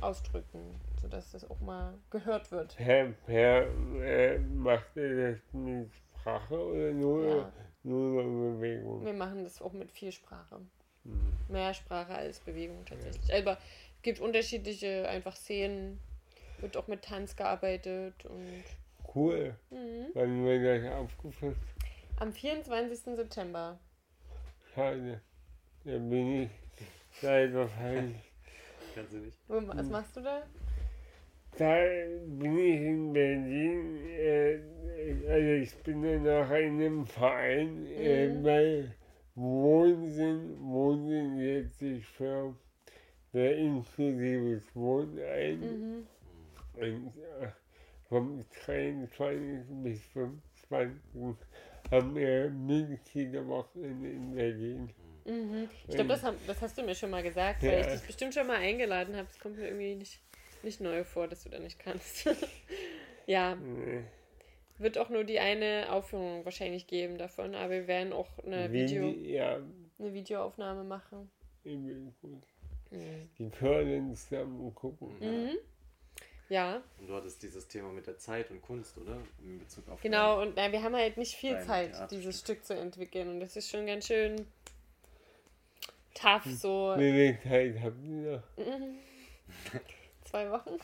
[0.00, 0.60] ausdrücken,
[1.00, 2.76] sodass das auch mal gehört wird.
[2.76, 3.66] Per, per
[4.02, 5.90] äh, macht ihr das mit
[6.20, 7.52] Sprache oder nur, Ja.
[7.82, 8.22] nur
[8.56, 9.04] Bewegung?
[9.04, 10.60] Wir machen das auch mit viel Sprache.
[11.04, 11.32] Hm.
[11.48, 13.32] Mehr Sprache als Bewegung tatsächlich.
[13.34, 15.98] Aber es gibt unterschiedliche einfach Szenen,
[16.60, 18.64] wird auch mit Tanz gearbeitet und
[19.14, 19.54] Cool.
[19.70, 20.08] mhm.
[20.12, 21.56] Wann wird das aufgefasst?
[22.18, 23.16] Am 24.
[23.16, 23.78] September.
[24.74, 25.20] Schade.
[25.84, 26.50] Da bin ich
[27.22, 28.16] leider falsch.
[28.94, 29.38] Kannst du nicht?
[29.48, 30.42] Was machst du da?
[31.58, 31.74] Da
[32.26, 34.60] bin ich in Berlin, äh,
[35.28, 38.42] also ich bin dann nach einem Verein äh, Mhm.
[38.42, 38.94] bei
[39.34, 42.54] Wohnsinn, Wohnsinn setzt sich für,
[43.30, 45.60] für inklusives Wohnen ein.
[45.60, 46.06] Mhm.
[46.74, 47.48] Und äh,
[48.08, 49.62] vom 23.
[49.82, 51.00] bis 25.
[51.90, 54.90] haben wir Mitgliederwochenende in Berlin.
[55.24, 55.68] Mhm.
[55.88, 57.80] Ich glaube, das, das hast du mir schon mal gesagt, weil Ja.
[57.80, 59.26] ich dich bestimmt schon mal eingeladen habe.
[59.30, 60.20] Es kommt mir irgendwie nicht,
[60.62, 62.26] nicht neu vor, dass du da nicht kannst.
[63.26, 64.02] ja, Äh,
[64.78, 69.04] wird auch nur die eine Aufführung wahrscheinlich geben davon, aber wir werden auch eine, Video,
[69.04, 69.56] Vide- Ja,
[69.98, 71.30] eine Videoaufnahme machen.
[71.64, 72.12] Mhm.
[73.38, 75.08] Die können zusammen gucken.
[75.18, 75.56] Mhm.
[76.48, 79.16] Ja, Und du hattest dieses Thema mit der Zeit und Kunst, oder?
[79.42, 80.40] In Bezug auf genau.
[80.42, 82.08] Und na, wir haben halt nicht viel Zeit, Theaterstück.
[82.20, 83.28] dieses Stück zu entwickeln.
[83.28, 84.46] Und das ist schon ganz schön
[86.14, 89.80] tough, so Wie viel Zeit habt ihr noch?
[90.24, 90.78] zwei Wochen,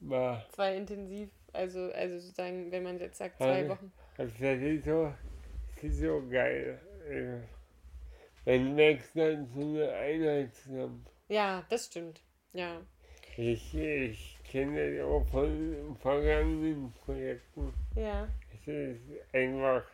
[0.00, 0.44] Mal.
[0.52, 1.28] zwei intensiv.
[1.52, 3.68] Also, also sozusagen, wenn man jetzt sagt, zwei Ja.
[3.68, 3.92] Wochen.
[4.18, 5.12] Also das ist so,
[5.76, 6.80] das ist so geil.
[7.08, 7.46] Also,
[8.44, 11.06] man wächst dann zu einer Einheit zusammen.
[11.28, 12.20] Ja, das stimmt.
[12.52, 12.80] Ja.
[13.36, 17.72] Ich, ich kenne das auch von vergangenen Projekten.
[17.94, 18.28] Ja.
[18.52, 19.00] Es ist
[19.32, 19.84] einfach,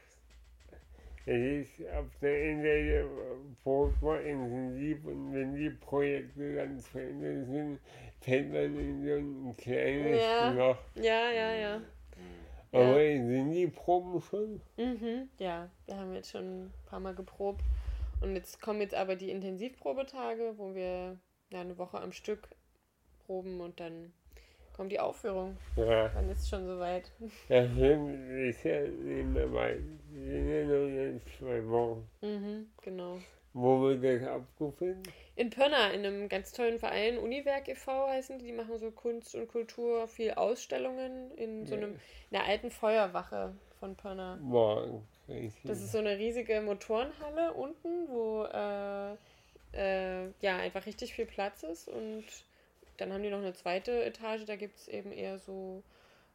[1.26, 3.08] es ist auf der Ende
[3.62, 7.78] furchtbar intensiv und wenn die Projekte dann zu Ende sind,
[8.20, 10.50] fällt man in so ein kleines Ja.
[10.50, 10.78] Loch.
[10.96, 11.80] Ja, ja, ja.
[12.74, 14.60] Aber sind die Proben schon?
[14.78, 17.62] Mhm, ja, wir haben jetzt schon ein paar Mal geprobt.
[18.22, 21.18] Und jetzt kommen jetzt aber die Intensivprobetage, wo wir
[21.50, 22.48] ja, eine Woche am Stück
[23.26, 24.12] proben und dann
[24.76, 25.56] kommt die Aufführung.
[25.76, 27.10] Ja, Dann ist es schon soweit.
[27.48, 29.80] das sind, ist ja nicht mehr weit.
[30.10, 32.08] Wir sind ja noch in zwei Wochen.
[32.20, 33.18] Mhm, genau.
[33.54, 35.02] Wo wird das abgefunden?
[35.36, 38.08] In Pönna, in einem ganz tollen Verein, Uniwerk e.V.
[38.08, 42.44] heißen die, die machen so Kunst und Kultur, viel Ausstellungen in so einem, in der
[42.46, 44.36] alten Feuerwache von Pönna.
[44.40, 45.06] Morgen.
[45.28, 45.62] richtig.
[45.64, 49.12] Das ist so eine riesige Motorenhalle unten, wo äh,
[49.74, 52.24] äh, ja einfach richtig viel Platz ist und
[53.02, 55.82] dann haben die noch eine zweite Etage, da gibt es eben eher so,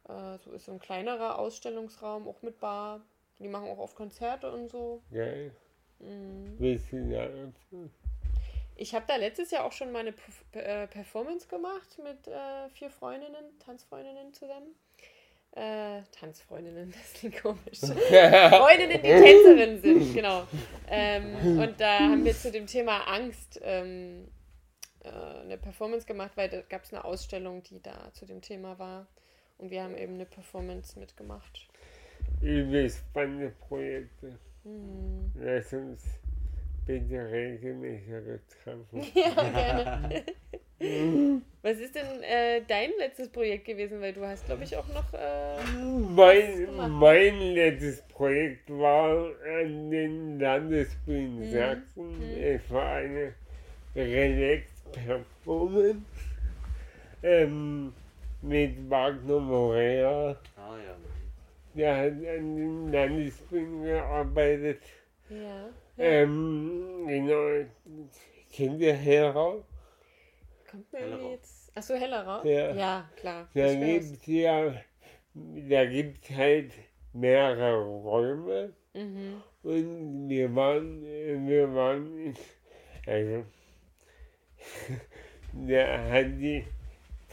[0.08, 3.00] äh, so ist so ein kleinerer Ausstellungsraum, auch mit Bar.
[3.38, 5.02] Die machen auch oft Konzerte und so.
[5.12, 5.52] Geil.
[6.00, 6.56] Mhm.
[6.58, 7.90] Willst du da öffnen?
[8.76, 12.68] Ich habe da letztes Jahr auch schon mal eine Perf- äh, Performance gemacht mit äh,
[12.74, 14.74] vier Freundinnen, Tanzfreundinnen zusammen.
[15.52, 17.78] Äh, Tanzfreundinnen, das klingt komisch.
[17.80, 20.46] Freundinnen, die Tänzerinnen sind, genau.
[20.88, 24.28] Ähm, und da haben wir zu dem Thema Angst ähm,
[25.04, 25.08] äh,
[25.42, 29.06] eine Performance gemacht, weil da gab es eine Ausstellung, die da zu dem Thema war.
[29.58, 31.68] Und wir haben eben eine Performance mitgemacht.
[32.40, 34.38] Übelst spannende Projekte.
[34.64, 35.32] Hm.
[35.34, 36.04] Lass uns
[36.86, 39.02] bitte regelmäßiger treffen.
[39.14, 40.24] Ja, gerne.
[41.62, 44.00] Was ist denn äh, dein letztes Projekt gewesen?
[44.00, 45.12] Weil du hast, glaube ich, auch noch.
[45.12, 51.50] Äh, Mein, mein letztes Projekt war an den Landesbühnen Mhm.
[51.50, 52.18] Sachsen.
[52.18, 52.42] Mhm.
[52.42, 53.34] Es war eine
[54.96, 56.02] Relax-Performance
[57.22, 57.92] ähm,
[58.42, 60.36] mit Wagner Morea.
[60.56, 60.96] Ah ja.
[61.74, 64.82] Der hat an den Landesbühnen gearbeitet.
[65.28, 65.36] ja.
[65.36, 65.70] ja.
[66.04, 67.66] Ähm, genau.
[68.52, 69.56] Kennt ihr Hera?
[70.70, 71.30] Kommt mir Hellerau.
[71.30, 71.76] jetzt.
[71.76, 72.44] Achso, Hellerau?
[72.44, 72.74] Ja.
[72.74, 73.48] ja klar.
[73.54, 74.74] Da gibt ja,
[75.34, 76.72] da gibt's halt
[77.12, 78.72] mehrere Räume.
[78.94, 79.42] Mhm.
[79.62, 82.34] Und wir waren, äh, wir waren,
[83.06, 83.44] also,
[85.52, 86.64] da hat die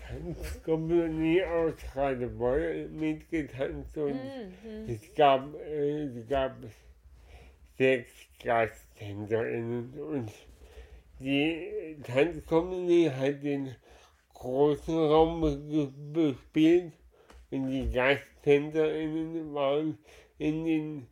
[0.08, 4.88] Tanzkompanie aus Radebeul mitgetanzt und Mhm.
[4.88, 6.56] es gab, äh, es gab
[7.78, 8.12] sechs
[8.44, 10.32] Gasttänzerinnen und
[11.20, 13.76] die Tanzkompanie hat den
[14.34, 16.94] großen Raum be- bespielt
[17.52, 19.98] und die Gasttänzerinnen waren
[20.38, 21.08] in den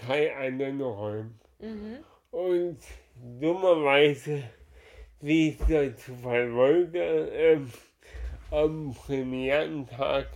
[0.00, 1.40] drei anderen Räumen.
[1.60, 1.98] Mhm.
[2.30, 2.78] Und
[3.40, 4.42] dummerweise,
[5.22, 7.70] wie der Zufall wollte, ähm,
[8.50, 10.26] am Premierentag,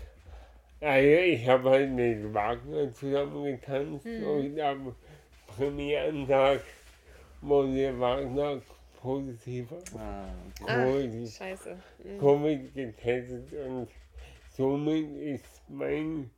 [0.81, 4.25] also ich habe halt mit Wagner zusammen getanzt Mhm.
[4.27, 4.97] und am
[5.49, 6.61] Premierentag
[7.43, 8.63] wurde Wagner
[9.03, 10.29] positiv, Ah,
[10.63, 10.65] okay.
[10.67, 11.33] Ah, Covid.
[12.05, 12.19] Mhm.
[12.21, 13.89] Covid getestet und
[14.57, 16.31] somit ist mein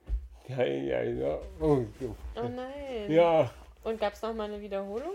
[0.46, 2.16] Teil leider ausgefallen.
[2.36, 3.10] Oh nein.
[3.10, 3.50] Ja,
[3.84, 5.12] Und gab es nochmal eine Wiederholung?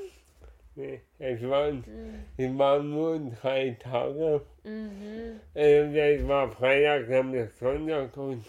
[0.76, 2.14] Nee, es waren Mhm.
[2.38, 4.42] Es waren nur drei Tage.
[4.64, 5.40] Mhm.
[5.54, 8.44] Das war Freitag, Samstag, Sonntag und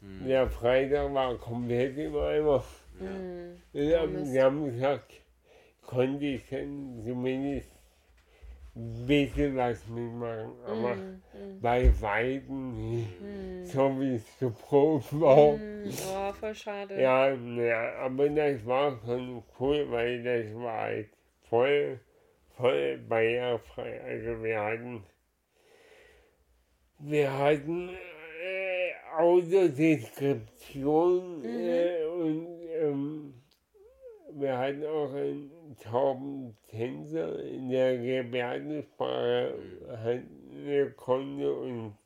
[0.00, 0.26] Hm.
[0.26, 2.64] der Freitag war komplett im Eimer.
[3.00, 3.06] Ja.
[3.10, 3.56] Mhm.
[3.72, 4.24] Und am.
[4.24, 5.02] Samstag
[5.86, 7.68] konnte ich dann zumindest
[8.76, 11.22] ein bisschen was mitmachen, aber Mhm.
[11.34, 11.60] Mhm.
[11.60, 13.64] bei Weitem nicht Mhm.
[13.64, 15.52] so wie es geprobt war.
[15.56, 15.90] Mhm.
[16.08, 17.00] Oh, voll schade.
[17.00, 21.08] Ja, ja, aber das war schon cool, weil das war halt
[21.50, 22.00] voll,
[22.56, 24.00] voll barrierefrei.
[24.02, 25.04] Also wir hatten,
[26.98, 31.44] wir hatten äh, Autodeskription Mhm.
[31.44, 32.46] äh, und
[32.80, 33.34] ähm,
[34.32, 37.36] wir hatten auch einen tauben Tänzer,
[37.68, 39.58] der Gebärdensprache
[40.02, 41.96] halten konnte und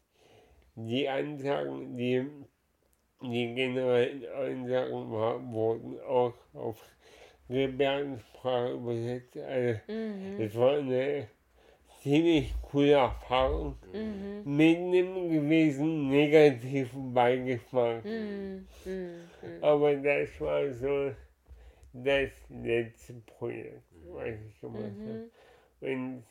[0.76, 2.26] die Ansagen, die
[3.22, 5.08] die generellen Ansagen
[5.52, 6.82] wurden auch auf
[7.48, 9.36] Gebärdensprache übersetzt.
[9.36, 10.40] Also Mhm.
[10.40, 11.28] es war eine
[12.02, 14.56] ziemlich coole Erfahrung Mhm.
[14.56, 18.04] mit einem gewissen negativen Beigeschmack.
[18.04, 18.66] Mhm.
[18.84, 19.62] Mhm.
[19.62, 21.10] Aber das war so
[21.92, 25.30] das letzte Projekt, was ich gemacht habe.
[25.80, 25.80] Mhm.
[25.80, 26.24] Und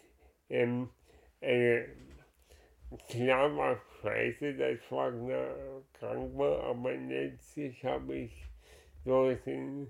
[0.49, 0.89] ähm,
[1.41, 1.84] äh,
[3.09, 5.55] klar war scheiße, dass Wagner
[5.93, 8.45] krank war, aber letztlich habe ich
[9.05, 9.89] durch den,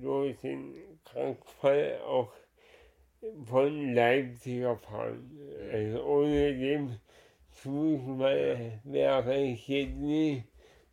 [0.00, 0.74] durch den
[1.04, 2.32] Krankfall auch
[3.44, 5.30] von Leipzig erfahren.
[5.72, 7.00] Also ohne den
[7.50, 10.44] Fußball wäre ich jetzt nie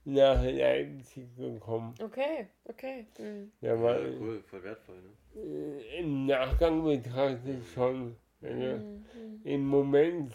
[0.06, 1.94] nach Leipzig gekommen.
[2.02, 3.06] Okay, okay.
[3.20, 3.52] Mhm.
[3.62, 5.42] Ja, war, cool, voll wertvoll, ne?
[5.42, 8.16] äh, Im Nachgang betrachtet schon.
[8.42, 9.42] Also, Mhm.
[9.44, 10.34] Im Moment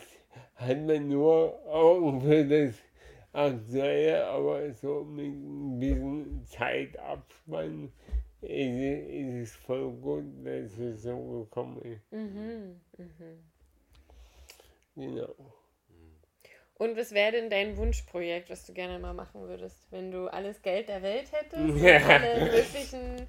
[0.54, 2.74] hat man nur Augen für das
[3.32, 7.92] Aktuelle, aber so mit ein bisschen Zeitabspann
[8.42, 12.12] es- ist voll gut, dass es so gekommen ist.
[12.12, 12.80] Mhm.
[12.96, 13.44] Mhm.
[14.96, 15.34] Genau.
[16.74, 20.62] Und was wäre denn dein Wunschprojekt, was du gerne mal machen würdest, wenn du alles
[20.62, 21.76] Geld der Welt hättest?
[21.76, 21.98] Ja.
[22.08, 23.26] alle möglichen,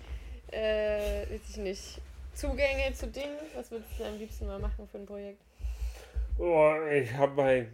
[0.51, 2.01] äh, weiß ich nicht,
[2.35, 3.37] Zugänge zu Dingen?
[3.55, 5.41] Was würdest du am liebsten mal machen für ein Projekt?
[6.37, 7.69] Oh, ich habe halt,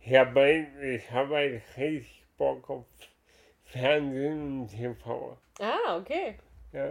[0.00, 2.84] ich habe halt, ich habe halt richtig Bock auf
[3.76, 5.36] Fernsehen und TV.
[5.60, 6.36] Ah, okay.
[6.72, 6.88] Ja.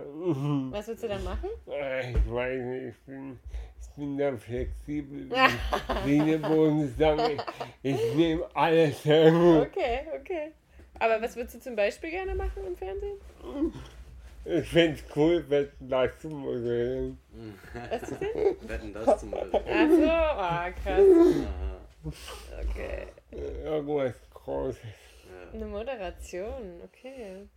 [0.72, 1.50] Was würdest du dann machen?
[1.70, 3.40] Äh, Ich weiß nicht, ich bin
[3.82, 5.30] ich bin da flexibel.
[6.06, 7.38] Wie eine Bonussache.
[7.84, 9.28] Ich nehme alles her.
[9.62, 10.52] Okay, okay.
[11.00, 13.18] Aber was würdest du zum Beispiel gerne machen im Fernsehen?
[14.46, 17.18] Ich finde es cool, wenn das zu moderieren.
[17.74, 18.70] Was ist denn?
[18.70, 19.62] Wetten das zum Beispiel.
[19.70, 21.02] Ach so, ah, krass.
[21.46, 22.62] Aha.
[22.70, 23.08] Okay.
[23.64, 24.78] Irgendwas Großes.
[25.56, 27.48] Eine Moderation, okay.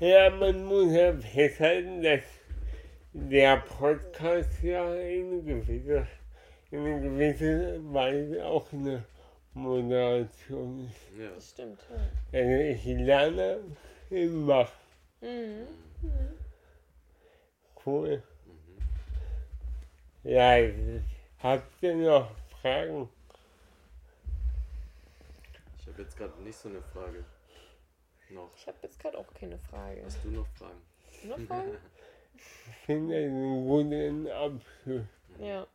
[0.00, 2.22] Ja, man muss ja festhalten, dass
[3.12, 6.06] der Podcast ja in gewisser,
[6.70, 9.04] in einer gewissen Weise auch eine
[9.52, 11.20] Moderation ist.
[11.20, 11.28] Ja.
[11.34, 12.38] Das stimmt, ja.
[12.38, 13.58] Also ich lerne
[14.08, 14.66] immer.
[15.20, 15.66] Mhm.
[17.84, 18.22] Cool.
[18.46, 20.30] Mhm.
[20.30, 20.56] Ja,
[21.42, 22.30] habt ihr noch
[22.62, 23.10] Fragen?
[25.98, 27.24] Ich habe jetzt gerade nicht so eine Frage.
[28.30, 28.50] Noch.
[28.56, 30.00] Ich habe jetzt gerade auch keine Frage.
[30.04, 30.80] Hast du noch Fragen?
[31.24, 31.72] Noch Fragen?
[32.36, 35.02] Ich finde einen guten Abschluss.
[35.40, 35.66] Ja.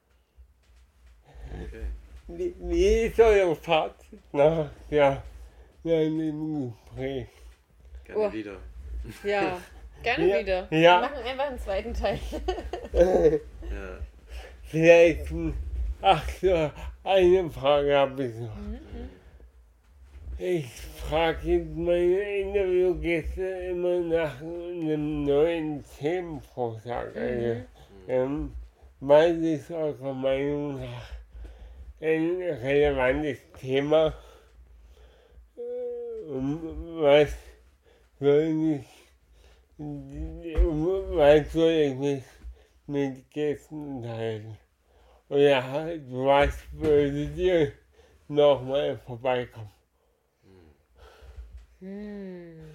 [1.62, 1.88] Okay.
[2.30, 5.22] Wie, wie ist euer Fazit nach der,
[5.84, 7.28] dem Gespräch?
[8.06, 8.32] Gerne Oh.
[8.32, 8.56] wieder.
[9.26, 9.60] Ja,
[10.04, 10.40] gerne Ja.
[10.40, 10.68] wieder.
[10.72, 11.02] Ja.
[11.02, 12.20] Wir machen einfach einen zweiten Teil.
[13.64, 14.00] Ja.
[14.64, 15.34] Vielleicht,
[16.02, 16.72] ach so,
[17.04, 18.56] eine Frage habe ich noch.
[20.40, 20.66] Ich
[21.08, 27.16] frage jetzt meine Interviewgäste immer nach einem neuen Themenvorschlag.
[27.16, 27.62] Also,
[28.08, 28.54] ähm,
[29.00, 31.12] was ist eurer Meinung nach
[32.02, 34.12] ein relevantes Thema?
[35.56, 37.36] Äh, Und was
[38.20, 38.86] soll ich,
[39.78, 42.24] was soll ich mit,
[42.88, 44.58] mit Gästen teilen?
[45.30, 47.72] Oder halt, was würdet ihr
[48.28, 49.83] nochmal vorbeikommen?
[51.84, 52.72] Hm.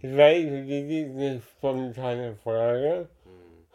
[0.00, 3.08] Ich weiß, das ist eine spontane Frage.
[3.24, 3.66] Hm.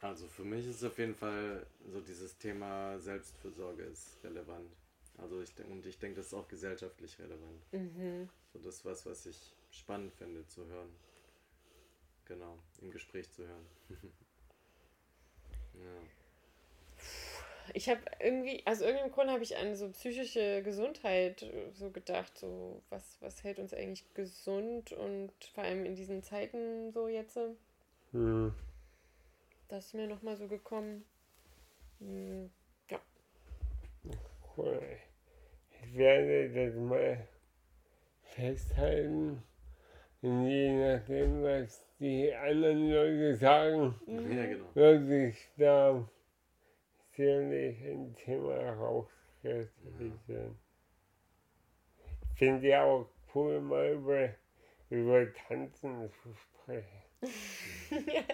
[0.00, 4.74] Also für mich ist auf jeden Fall so dieses Thema Selbstfürsorge ist relevant.
[5.18, 7.72] Also ich denke, und ich denke, das ist auch gesellschaftlich relevant.
[7.72, 8.28] Mhm.
[8.54, 10.96] So das ist was, was ich spannend finde zu hören.
[12.24, 13.66] Genau, im Gespräch zu hören.
[15.74, 16.00] ja.
[17.74, 22.36] Ich habe irgendwie, aus irgendeinem Grund habe ich an so psychische Gesundheit äh, so gedacht,
[22.36, 27.38] so was, was hält uns eigentlich gesund und vor allem in diesen Zeiten so jetzt,
[28.12, 28.52] Hm.
[29.68, 31.04] das ist mir nochmal so gekommen.
[32.00, 32.50] Hm,
[32.90, 33.00] Ja,
[34.56, 34.82] Cool.
[35.84, 37.26] Ich werde das mal
[38.22, 39.42] festhalten.
[40.20, 44.64] Je nachdem, was die anderen Leute sagen, ja, genau.
[44.74, 46.08] wird sich da
[47.18, 50.58] ein Thema rauskristallisieren.
[52.32, 54.28] Ich finde ja auch cool, mal über,
[54.90, 57.02] über Tanzen zu sprechen.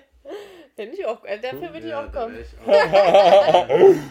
[0.76, 2.36] finde ich auch, äh, dafür würde ich auch kommen.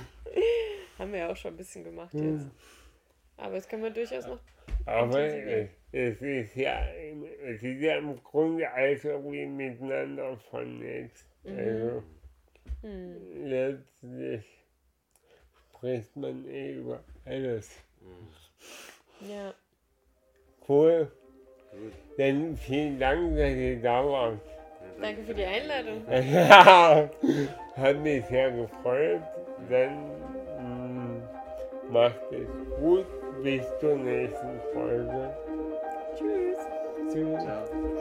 [0.98, 2.48] Haben wir ja auch schon ein bisschen gemacht jetzt.
[3.38, 4.40] Aber das können wir durchaus noch.
[4.86, 11.26] Aber es, es, ist ja, im- es ist ja im Grunde alles irgendwie miteinander vernetzt.
[11.46, 12.04] Also
[12.82, 13.46] Hm.
[13.46, 14.57] letztlich
[15.78, 17.70] spricht man eh über alles.
[19.22, 19.54] Ja,
[20.68, 21.10] Cool.
[21.72, 21.94] Gut.
[22.18, 24.40] Dann vielen Dank, dass ihr da wart.
[25.02, 26.04] Danke für die Einladung.
[26.10, 27.10] Ja,
[27.76, 29.22] hat mich sehr gefreut.
[29.70, 29.96] Dann
[30.60, 31.22] mm,
[31.92, 32.48] macht es
[32.80, 33.06] gut.
[33.44, 35.30] Bis zur nächsten Folge.
[36.18, 36.58] Tschüss.
[37.14, 37.44] Tschüss.
[37.44, 37.97] Ciao.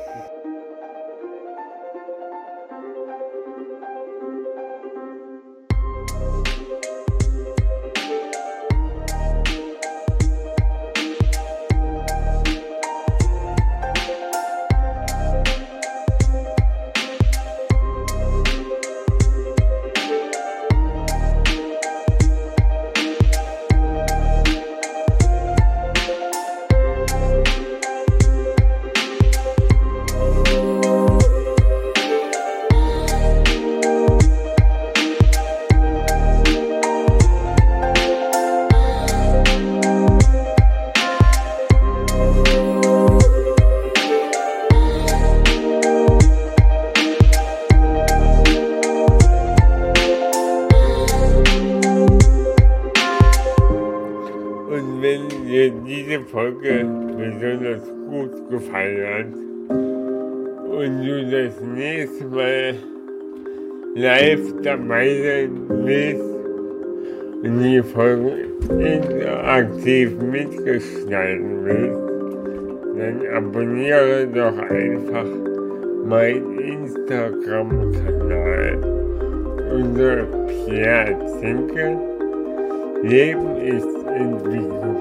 [56.31, 56.85] Folge
[57.16, 59.33] besonders gut gefallen hat
[60.70, 62.74] und du das nächste Mal
[63.95, 66.35] live dabei sein willst
[67.43, 71.99] und die Folge interaktiv mitgestalten willst,
[72.99, 75.29] dann abonniere doch einfach
[76.05, 78.79] meinen Instagram-Kanal
[79.72, 80.27] unsere
[80.66, 82.01] Plazenta.
[83.03, 84.97] Leben ist Entwicklung.